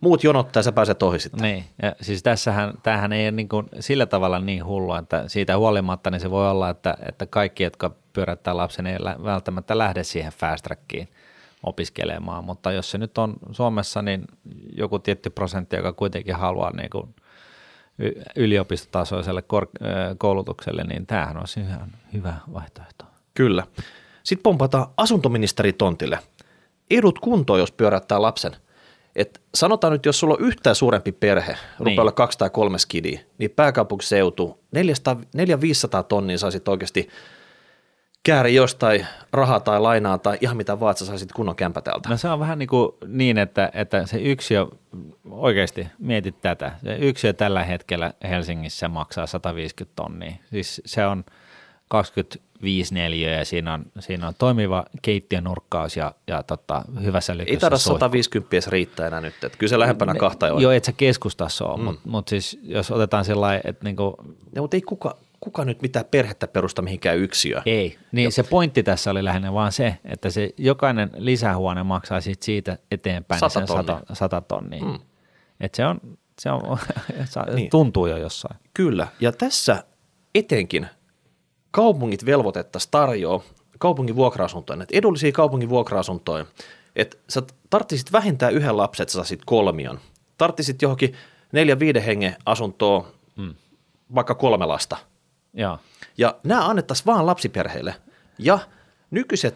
[0.00, 1.42] muut jonottaa ja sä pääset ohi sitten.
[1.42, 5.58] Niin, ja siis tässähän, tämähän ei ole niin kuin sillä tavalla niin hullua, että siitä
[5.58, 10.32] huolimatta niin se voi olla, että, että kaikki, jotka pyörättää lapsen, ei välttämättä lähde siihen
[10.32, 11.08] fast trackiin
[11.66, 14.24] opiskelemaan, mutta jos se nyt on Suomessa, niin
[14.72, 17.14] joku tietty prosentti, joka kuitenkin haluaa niin kuin
[18.36, 19.70] yliopistotasoiselle kor-
[20.18, 23.04] koulutukselle, niin tämähän olisi ihan hyvä vaihtoehto.
[23.34, 23.66] Kyllä.
[24.22, 26.18] Sitten pompataan asuntoministeri tontille.
[26.90, 28.56] Edut kuntoon, jos pyörättää lapsen.
[29.16, 31.58] Et sanotaan nyt, jos sulla on yhtään suurempi perhe, niin.
[31.78, 34.80] rupeaa olla kaksi tai kolme skidiä, niin pääkaupunkiseutu 400-500
[36.08, 37.08] tonnia saisit oikeasti
[38.22, 42.08] kääri jostain rahaa tai lainaa tai ihan mitä vaan, että sä saisit kunnon kämpä täältä.
[42.08, 44.66] No se on vähän niin, kuin niin että, että se yksiö,
[45.30, 50.32] oikeasti mietit tätä, se yksiö tällä hetkellä Helsingissä maksaa 150 tonnia.
[50.50, 51.24] Siis se on
[51.88, 57.60] 25 neliöä ja siinä on, siinä on toimiva keittiönurkkaus ja, ja tota, hyvässä lykyssä Ei
[57.60, 57.98] taida suihku.
[57.98, 60.62] 150 edes riittää enää nyt, että kyllä se lähempänä kahta on.
[60.62, 61.84] Joo, et sä keskustassa ole, mm.
[61.84, 64.16] mutta mut siis jos otetaan sellainen, että niinku,
[64.54, 67.62] Ja, mutta ei kuka, kuka nyt mitään perhettä perusta mihinkään yksiöön.
[67.66, 72.42] ei, niin se pointti tässä oli lähinnä vaan se, että se jokainen lisähuone maksaa sit
[72.42, 73.94] siitä eteenpäin Sata sen tonnia.
[73.98, 74.84] sata, sata tonnia.
[74.84, 74.98] Mm.
[75.60, 76.00] Et se on,
[76.40, 76.78] se on
[77.54, 77.70] Niin.
[77.70, 78.56] tuntuu jo jossain.
[78.74, 79.84] Kyllä, ja tässä
[80.34, 80.86] etenkin
[81.70, 83.40] kaupungit velvoitettaisiin tarjoaa
[83.78, 86.44] kaupungin vuokra-asuntoja, näitä edullisia kaupungin vuokra-asuntoja,
[86.96, 90.00] että sä tarttisit vähintään yhden lapsen, että sä saisit kolmion.
[90.38, 91.14] Tarttisit johonkin
[91.52, 93.06] neljä viiden hengen asuntoon,
[93.36, 93.54] mm.
[94.14, 94.96] vaikka kolme lasta.
[95.56, 95.78] Joo.
[96.18, 97.94] Ja nämä annettaisiin vaan lapsiperheille.
[98.38, 98.58] Ja
[99.10, 99.54] nykyiset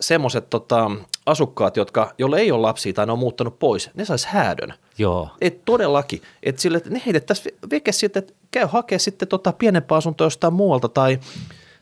[0.00, 0.90] semmoiset tota,
[1.26, 4.74] asukkaat, jotka, joille ei ole lapsia tai ne on muuttanut pois, ne sais häädön.
[4.98, 5.28] Joo.
[5.40, 9.98] Et todellakin, että sille, että ne heitettäisiin veke sitten, että käy hakea sitten tota pienempää
[9.98, 11.18] asuntoa jostain muualta tai,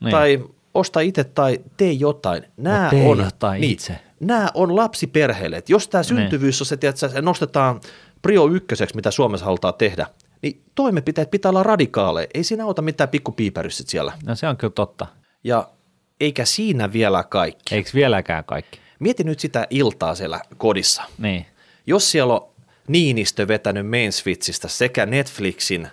[0.00, 0.10] Niin.
[0.10, 2.44] tai osta itse tai tee jotain.
[2.56, 3.98] Nämä tee on, jotain itse.
[4.20, 5.56] Nämä on lapsiperheille.
[5.56, 7.80] Et jos tämä syntyvyys on se, että se nostetaan
[8.22, 10.06] prio ykköseksi, mitä Suomessa halutaan tehdä,
[10.42, 12.26] niin toimenpiteet pitää olla radikaaleja.
[12.34, 14.12] Ei siinä auta mitään pikkupiipäryssit siellä.
[14.26, 15.06] No se on kyllä totta.
[15.44, 15.68] Ja
[16.20, 17.74] eikä siinä vielä kaikki.
[17.74, 18.80] Eikö vieläkään kaikki?
[18.98, 21.02] Mieti nyt sitä iltaa siellä kodissa.
[21.18, 21.46] Niin.
[21.86, 22.50] Jos siellä on
[22.88, 25.88] Niinistö vetänyt main switchistä sekä Netflixin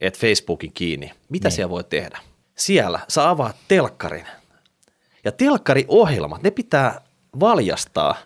[0.00, 1.54] että Facebookin kiinni, mitä niin.
[1.54, 2.18] siellä voi tehdä?
[2.54, 4.26] Siellä sä avaat telkkarin.
[5.24, 7.00] Ja telkkariohjelmat, ne pitää
[7.40, 8.16] valjastaa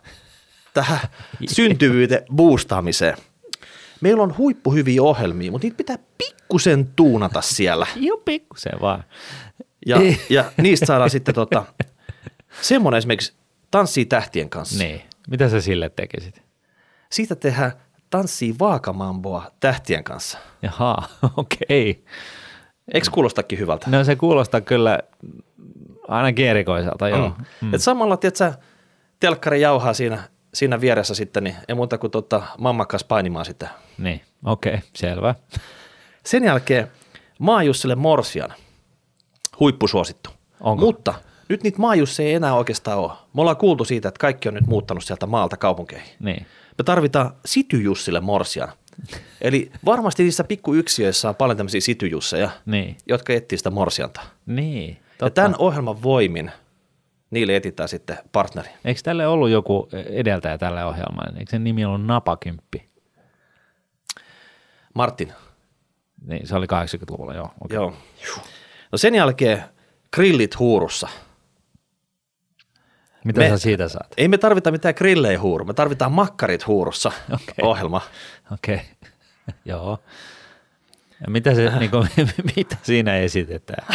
[0.75, 1.01] tähän
[1.57, 3.17] syntyvyyden boostaamiseen.
[4.03, 7.87] Meillä on huippuhyviä ohjelmia, mutta niitä pitää pikkusen tuunata siellä.
[7.97, 9.05] Joo, pikkusen vaan.
[9.87, 9.97] Ja,
[10.31, 11.65] ja niistä saadaan sitten tota,
[12.61, 13.33] semmoinen esimerkiksi
[13.71, 14.85] Tanssii tähtien kanssa.
[14.85, 15.03] Niin.
[15.31, 16.43] Mitä sä sille tekisit?
[17.11, 17.73] Siitä tehdään
[18.11, 20.39] Tanssii vaakamamboa tähtien kanssa.
[20.63, 20.97] Jaha,
[21.37, 21.91] okei.
[21.91, 22.05] Okay.
[22.95, 23.91] Eikö kuulostakin hyvältä?
[23.91, 24.99] No se kuulostaa kyllä
[26.09, 27.29] ainakin erikoiselta, joo.
[27.29, 27.45] Mm.
[27.61, 27.75] Mm.
[27.75, 28.53] Et samalla, tiedätkö,
[29.21, 30.23] telkkari jauhaa siinä,
[30.55, 33.69] siinä vieressä sitten, niin ei muuta kuin tota, mamma kanssa painimaan sitten.
[33.99, 35.35] Niin, okei, okay, selvä.
[36.25, 36.89] Sen jälkeen
[37.39, 38.55] Maajussille Morsian,
[39.61, 40.31] huippusuosittu.
[40.61, 40.85] Onko?
[40.85, 41.15] Mutta
[41.49, 43.13] nyt niitä maajusseja ei enää oikeastaan ole.
[43.35, 46.09] Me ollaan kuultu siitä, että kaikki on nyt muuttanut sieltä maalta kaupunkeihin.
[46.21, 46.47] Niin.
[46.79, 48.69] Me tarvitaan Sityjussille Morsian.
[49.41, 52.97] Eli varmasti niissä pikkuyksiöissä on paljon tämmöisiä sityjusseja, Niin.
[53.07, 54.21] jotka etsii sitä morsianta.
[54.47, 55.31] Niin, Ja totta.
[55.43, 56.51] tämän ohjelman voimin
[57.33, 58.69] niille etsitään sitten partneri.
[58.85, 61.39] Eikö tälle ollut joku edeltäjä tälle ohjelmalle?
[61.39, 62.91] Eikö sen nimi ollut Napakymppi?
[64.95, 65.33] Martin,
[66.27, 67.51] Niin, se oli 80-luvulla, joo.
[67.61, 67.77] Okay.
[67.77, 67.93] joo.
[68.93, 69.65] No sen jälkeen
[70.15, 71.09] grillit huurussa.
[73.25, 74.15] Mitä Me- sä siitä saat?
[74.17, 77.55] Ei me tarvita mitään grillejä huuru, me tarvitaan makkarit huurussa Okei.
[77.63, 78.01] ohjelma.
[78.53, 79.11] Okei, okay.
[79.65, 79.99] joo.
[81.27, 82.09] Ja mitä, se, niin kuin,
[82.57, 83.87] mitä siinä esitetään?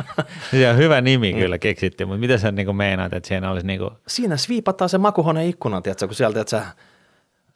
[0.50, 3.66] se on hyvä nimi kyllä keksittiin, mutta mitä sä niin kuin meinaat, että siinä olisi
[3.66, 6.66] niin kuin, Siinä sviipataan se makuhuoneen ikkuna, tiedätkö, kun sieltä että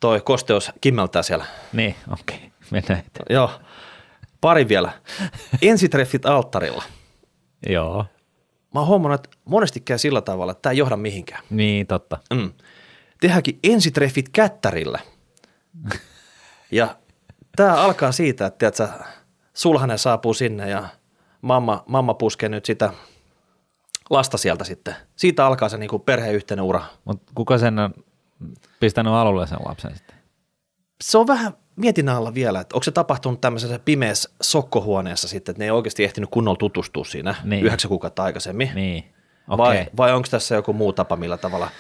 [0.01, 1.45] toi kosteus kimmeltää siellä.
[1.73, 2.51] niin, okei, okay.
[2.71, 3.27] mennään eteenpäin.
[3.31, 3.51] Joo,
[4.41, 4.93] pari vielä.
[5.63, 6.83] Ensitreffit alttarilla.
[7.69, 8.07] Joo,
[8.75, 11.45] Mä oon huomannut, että monesti käy sillä tavalla, että tämä ei johda mihinkään.
[11.51, 12.19] niin totta.
[12.35, 12.53] Mm.
[13.21, 14.99] Tehdäänkin ensitreffit kättärillä.
[16.71, 16.97] Ja
[17.61, 19.05] tämä alkaa siitä, että tiedätkö,
[19.55, 20.89] sulhanen saapuu sinne ja
[21.43, 22.93] mamma, mamma puskee nyt sitä
[24.11, 24.95] lasta sieltä sitten.
[25.17, 26.83] Siitä alkaa se niinku perheyhteinen ura.
[27.05, 27.95] Mutta kuka sen on
[28.81, 30.17] pistänyt alulle sen lapsen sitten?
[31.03, 35.59] Se on vähän mietinnän alla vielä, että onko se tapahtunut tämmöisessä pimeässä sokkohuoneessa sitten, että
[35.61, 37.51] ne ei oikeasti ehtinyt kunnolla tutustua siinä Niin.
[37.51, 37.65] niin.
[37.67, 38.71] yhdeksän kuukautta aikaisemmin.
[38.75, 39.05] Niin,
[39.49, 39.87] Vai, okei.
[39.97, 41.71] vai onko tässä joku muu tapa, millä tavalla?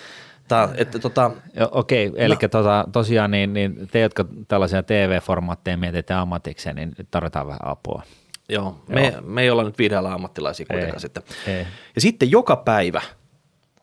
[0.50, 1.30] Tää, että tota,
[1.70, 2.48] Okei, eli no.
[2.48, 8.02] tota, tosiaan niin, niin te, jotka tällaisia TV-formaatteja mietitte ammatikseen, niin tarvitaan vähän apua.
[8.48, 11.22] Joo, me, me ei olla nyt viidellä ammattilaisia kuitenkaan Ei, sitten.
[11.46, 11.66] ei.
[11.94, 13.02] Ja sitten joka päivä,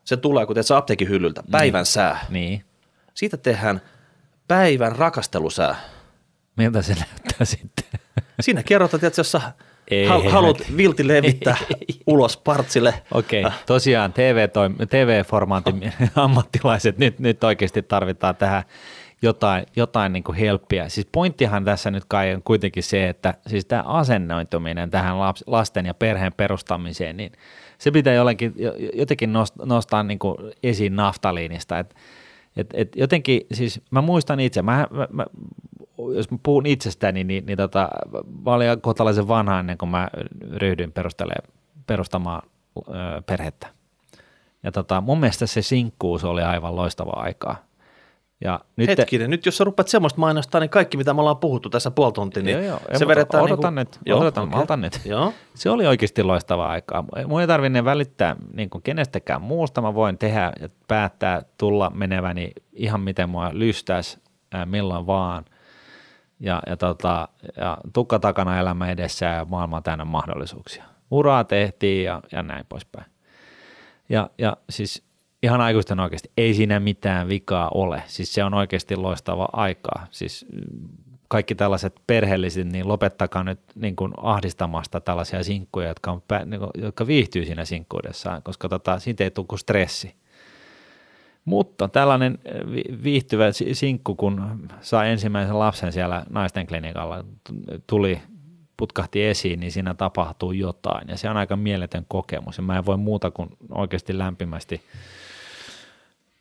[0.03, 2.25] se tulee kuten se apteekin hyllyltä, päivän sää.
[2.29, 2.65] Niin.
[3.13, 3.81] Siitä tehdään
[4.47, 5.75] päivän rakastelusää.
[6.55, 7.85] Miltä se näyttää sitten?
[8.39, 9.41] Siinä kerrotaan, että jos sä
[9.91, 11.57] Ei, hal- ei haluat vilti levittää
[12.07, 12.93] ulos partsille.
[13.11, 18.63] Okei, tosiaan TV-toim- TV-formaatin ammattilaiset, nyt, nyt oikeasti tarvitaan tähän
[19.21, 20.89] jotain, jotain niin kuin helppiä.
[20.89, 25.85] Siis pointtihan tässä nyt kai on kuitenkin se, että siis tämä asennoituminen tähän laps, lasten
[25.85, 27.31] ja perheen perustamiseen, niin
[27.77, 28.53] se pitää jotenkin,
[28.93, 31.95] jotenkin nost- nostaa niin kuin esiin naftaliinista, että
[32.57, 35.25] et, et jotenkin, siis mä muistan itse, mä, mä, mä,
[36.15, 37.89] jos mä puhun itsestäni, niin, niin tota,
[38.45, 40.07] mä olin kohtalaisen vanha ennen kuin mä
[40.53, 40.93] ryhdyin
[41.87, 42.41] perustamaan
[42.77, 43.67] ö, perhettä.
[44.63, 47.67] Ja tota, mun mielestä se sinkkuus oli aivan loistava aikaa.
[48.41, 49.27] Ja nyt Hetkinen, te...
[49.27, 52.43] nyt jos sä rupeat semmoista mainostaa, niin kaikki mitä me ollaan puhuttu tässä puoli tuntia,
[52.43, 52.79] niin joo, joo.
[52.99, 53.99] se vedetään odotan niin kuin...
[53.99, 54.59] nyt, joo, odotan, okay.
[54.59, 55.01] odotan nyt.
[55.05, 55.33] Joo.
[55.53, 57.05] Se oli oikeasti loistava aikaa.
[57.27, 62.51] Mun ei tarvinne välittää niin kuin kenestäkään muusta, mä voin tehdä ja päättää tulla meneväni
[62.73, 64.19] ihan miten mua lystäisi,
[64.65, 65.45] milloin vaan.
[66.39, 67.27] Ja, ja, tota,
[67.57, 70.83] ja tukka takana elämä edessä ja maailma täynnä mahdollisuuksia.
[71.11, 73.05] Uraa tehtiin ja, ja näin poispäin.
[74.09, 75.03] Ja, ja siis
[75.43, 78.03] ihan aikuisten oikeasti, ei siinä mitään vikaa ole.
[78.07, 80.07] Siis se on oikeasti loistava aikaa.
[80.11, 80.45] Siis
[81.27, 87.07] kaikki tällaiset perheelliset, niin lopettakaa nyt niin kuin ahdistamasta tällaisia sinkkuja, jotka, on, niin jotka
[87.07, 90.15] viihtyy siinä sinkkuudessaan, koska tota, siitä ei tule kuin stressi.
[91.47, 92.37] Mutta tällainen
[93.03, 97.25] viihtyvä sinkku, kun sai ensimmäisen lapsen siellä naisten klinikalla,
[97.87, 98.21] tuli
[98.77, 101.09] putkahti esiin, niin siinä tapahtuu jotain.
[101.09, 102.57] Ja se on aika mieletön kokemus.
[102.57, 104.81] Ja mä en voi muuta kuin oikeasti lämpimästi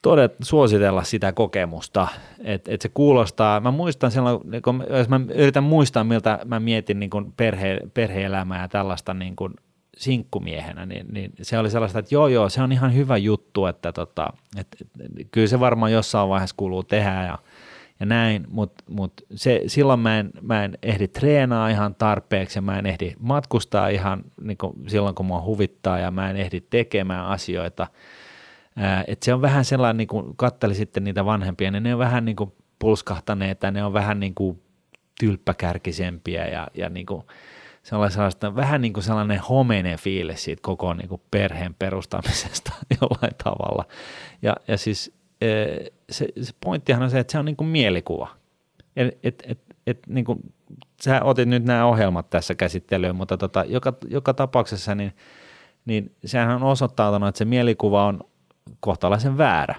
[0.02, 2.08] todet, suositella sitä kokemusta,
[2.44, 6.60] että et se kuulostaa, mä muistan silloin, niin kun, jos mä yritän muistaa, miltä mä
[6.60, 9.54] mietin niin perhe, perhe-elämää ja tällaista niin kuin
[9.96, 13.92] sinkkumiehenä, niin, niin, se oli sellaista, että joo joo, se on ihan hyvä juttu, että
[13.92, 17.38] tota, et, et, kyllä se varmaan jossain vaiheessa kuuluu tehdä ja,
[18.00, 22.62] ja näin, mutta mut se, silloin mä en, mä en ehdi treenaa ihan tarpeeksi ja
[22.62, 26.60] mä en ehdi matkustaa ihan niin kuin silloin, kun mua huvittaa ja mä en ehdi
[26.60, 27.86] tekemään asioita–
[29.06, 32.24] et se on vähän sellainen, niin kuin katteli sitten niitä vanhempia, niin ne on vähän
[32.24, 34.62] niin kuin pulskahtaneita, ne on vähän niin kuin
[35.20, 37.22] tylppäkärkisempiä ja, ja niin kuin
[37.86, 43.84] sellaista, vähän niin kuin sellainen homeinen fiilis siitä koko niin kuin perheen perustamisesta jollain tavalla.
[44.42, 45.12] Ja, ja siis
[46.10, 48.28] se, se pointtihan on se, että se on niin kuin mielikuva.
[48.96, 50.38] Et, et, et, et, niin kuin,
[51.02, 55.12] sä otit nyt nämä ohjelmat tässä käsittelyyn, mutta tota, joka, joka tapauksessa niin,
[55.84, 58.20] niin sehän on osoittautunut, että se mielikuva on
[58.80, 59.74] kohtalaisen väärä.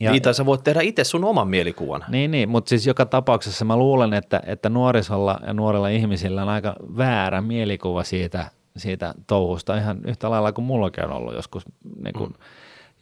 [0.00, 2.04] Ja, niin, tai sä voit tehdä itse sun oman mielikuvan.
[2.08, 6.48] Niin, niin mutta siis joka tapauksessa mä luulen, että, että nuorisolla ja nuorilla ihmisillä on
[6.48, 11.64] aika väärä mielikuva siitä, siitä touhusta, ihan yhtä lailla kuin mullakin on ollut joskus.
[12.04, 12.36] Niin kuin, mm.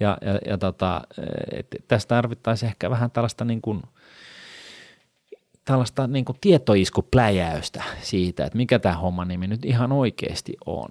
[0.01, 1.01] Ja, ja, ja tota,
[1.53, 3.83] et tästä tarvittaisiin ehkä vähän tällaista niin kuin,
[5.65, 10.91] tällaista niin kuin tietoiskupläjäystä siitä, että mikä tämä homma nimi nyt ihan oikeasti on.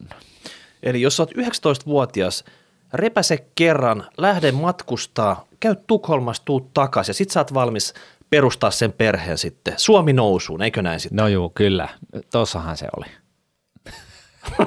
[0.84, 2.43] Eli jos sä oot 19-vuotias–
[2.94, 7.94] repäse kerran, lähde matkustaa, käy Tukholmassa, tuu takaisin ja sit sä oot valmis
[8.30, 9.74] perustaa sen perheen sitten.
[9.78, 11.18] Suomi nousuun, eikö näin sitten?
[11.18, 11.89] No juu, kyllä.
[12.32, 13.06] Tossahan se oli.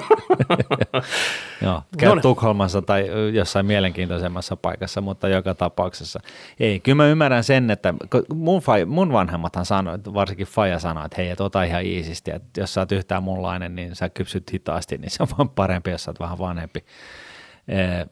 [1.62, 6.20] Joo, käy no, Tukholmassa tai jossain mielenkiintoisemmassa paikassa, mutta joka tapauksessa.
[6.60, 7.94] Ei, kyllä mä ymmärrän sen, että
[8.34, 12.60] mun, fai, mun vanhemmathan sanoi, varsinkin Faja sanoi, että hei, et ota ihan iisisti, että
[12.60, 16.04] jos sä oot yhtään munlainen, niin sä kypsyt hitaasti, niin se on vaan parempi, jos
[16.04, 16.84] sä oot vähän vanhempi.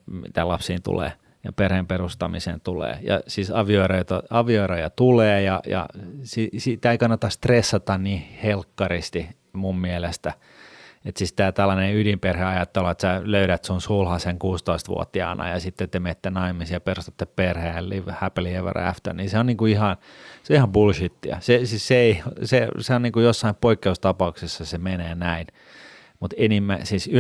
[0.07, 1.13] Mitä lapsiin tulee
[1.45, 2.99] ja perheen perustamiseen tulee.
[3.03, 3.53] Ja siis
[4.31, 5.89] avioeroja, tulee ja, ja
[6.59, 10.33] siitä ei kannata stressata niin helkkaristi mun mielestä.
[11.05, 16.31] Että siis tämä tällainen ydinperheajattelu, että sä löydät sun sulhasen 16-vuotiaana ja sitten te menette
[16.31, 19.97] naimisiin ja perustatte perheen, live happily ever after, niin se on niinku ihan,
[20.43, 21.37] se ihan bullshittia.
[21.41, 25.47] Se, siis se, ei, se, se on niinku jossain poikkeustapauksessa se menee näin
[26.21, 27.15] mutta enimmä, siis 99,9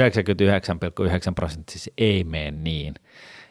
[1.34, 2.94] prosenttia siis ei mene niin.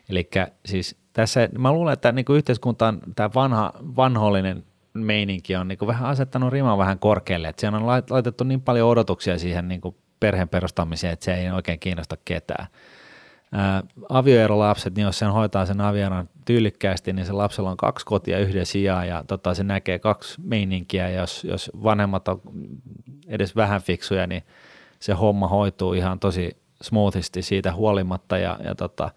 [0.09, 0.29] Eli
[0.65, 4.63] siis tässä, mä luulen, että niin yhteiskuntaan tämä vanha, vanhollinen
[4.93, 9.39] meininki on niin vähän asettanut riman vähän korkealle, että siellä on laitettu niin paljon odotuksia
[9.39, 9.81] siihen niin
[10.19, 12.67] perheen perustamiseen, että se ei oikein kiinnosta ketään.
[13.51, 18.39] Ää, avioerolapset, niin jos sen hoitaa sen avioeron tyylikkäästi, niin se lapsella on kaksi kotia
[18.39, 21.09] yhden sijaan ja tota, se näkee kaksi meininkiä.
[21.09, 22.41] Jos, jos vanhemmat on
[23.27, 24.43] edes vähän fiksuja, niin
[25.03, 29.11] se homma hoituu ihan tosi smoothisti siitä huolimatta ja, ja tota,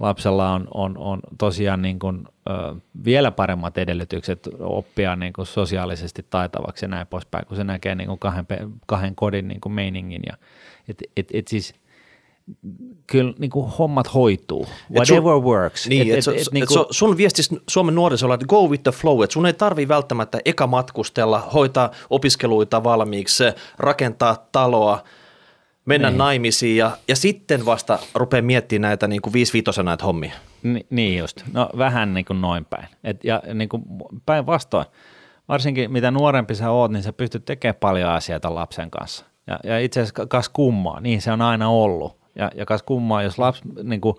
[0.00, 2.74] lapsella on, on, on tosiaan niin kuin, ö,
[3.04, 8.06] vielä paremmat edellytykset oppia niin kuin sosiaalisesti taitavaksi ja näin poispäin, kun se näkee niin
[8.06, 8.46] kuin kahden,
[8.86, 10.22] kahden kodin niin kuin meiningin.
[10.26, 10.36] Ja,
[10.88, 11.74] et, et, et siis,
[13.06, 15.88] kyllä niin kuin hommat hoituu, whatever sun, works.
[15.88, 18.92] Niin, et, et, et, et, niin kuin, sun viesti Suomen nuorisolla, että go with the
[18.92, 23.44] flow, että sun ei tarvi välttämättä eka matkustella, hoitaa opiskeluita valmiiksi,
[23.78, 25.02] rakentaa taloa–
[25.84, 26.18] mennä niin.
[26.18, 30.32] naimisiin ja, ja sitten vasta rupeaa miettimään näitä niin kuin viisi näitä hommia.
[30.62, 32.86] Ni, niin just, no vähän niin kuin noin päin.
[33.04, 33.82] Et, ja niin kuin
[34.26, 34.86] päinvastoin,
[35.48, 39.24] varsinkin mitä nuorempi sä oot, niin sä pystyt tekemään paljon asioita lapsen kanssa.
[39.46, 42.20] Ja, ja itse asiassa kas kummaa, niin se on aina ollut.
[42.34, 44.16] Ja, ja kas kummaa, jos lapsi niin kuin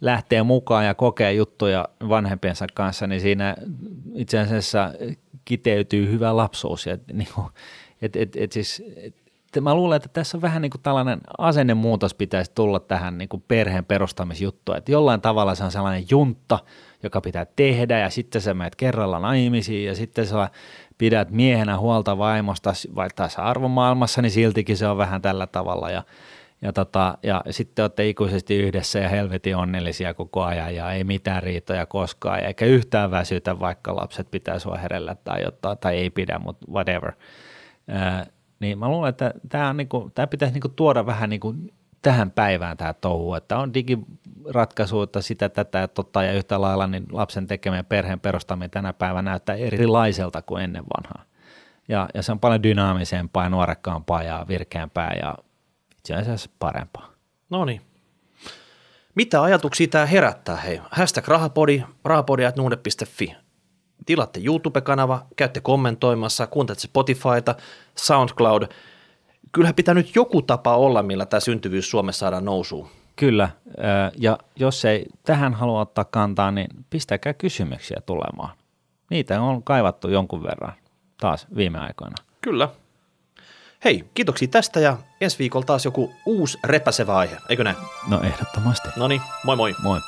[0.00, 3.56] lähtee mukaan ja kokee juttuja vanhempiensa kanssa, niin siinä
[4.14, 4.92] itse asiassa
[5.44, 6.86] kiteytyy hyvä lapsuus.
[6.86, 7.46] Ja, niin kuin,
[8.02, 9.14] et, et, et siis, et,
[9.56, 13.28] sitten mä luulen, että tässä on vähän niin kuin tällainen asennemuutos pitäisi tulla tähän niin
[13.28, 16.58] kuin perheen perustamisjuttuun, että jollain tavalla se on sellainen juntta,
[17.02, 20.48] joka pitää tehdä ja sitten sä menet kerralla naimisiin ja sitten sä
[20.98, 26.02] pidät miehenä huolta vaimosta, vaikka tässä arvomaailmassa, niin siltikin se on vähän tällä tavalla ja
[26.62, 31.42] ja, tota, ja sitten olette ikuisesti yhdessä ja helvetin onnellisia koko ajan ja ei mitään
[31.42, 36.38] riitoja koskaan eikä yhtään väsytä, vaikka lapset pitää sua herellä tai jotain, tai ei pidä,
[36.38, 37.12] mutta whatever.
[38.60, 41.54] Niin mä luulen, että tämä, on niinku, tämä pitäisi niinku tuoda vähän niinku
[42.02, 47.06] tähän päivään tämä touhu, että on digiratkaisuita, sitä, tätä ja totta, ja yhtä lailla niin
[47.12, 51.24] lapsen tekeminen perheen perustaminen tänä päivänä näyttää erilaiselta kuin ennen vanhaa.
[51.88, 55.34] Ja, ja se on paljon dynaamisempaa ja nuorekkaampaa ja virkeämpää ja
[55.98, 57.10] itse asiassa parempaa.
[57.50, 57.80] No niin.
[59.14, 60.56] Mitä ajatuksia tämä herättää?
[60.56, 63.36] Hei, hashtag rahapodi, rahapodi.nuude.fi.
[64.06, 67.54] Tilatte YouTube-kanava, käytte kommentoimassa, kuuntelette Spotifyta,
[67.94, 68.62] SoundCloud.
[69.52, 72.88] Kyllähän pitää nyt joku tapa olla, millä tämä syntyvyys Suomessa saadaan nousuun.
[73.16, 73.48] Kyllä,
[74.18, 78.56] ja jos ei tähän halua ottaa kantaa, niin pistäkää kysymyksiä tulemaan.
[79.10, 80.72] Niitä on kaivattu jonkun verran
[81.20, 82.16] taas viime aikoina.
[82.40, 82.68] Kyllä.
[83.84, 87.76] Hei, kiitoksia tästä ja ensi viikolla taas joku uusi repäsevä aihe, eikö näin?
[88.08, 88.88] No ehdottomasti.
[88.96, 89.74] No niin, moi moi.
[89.82, 90.00] Moi.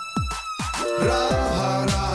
[1.07, 2.08] Raha.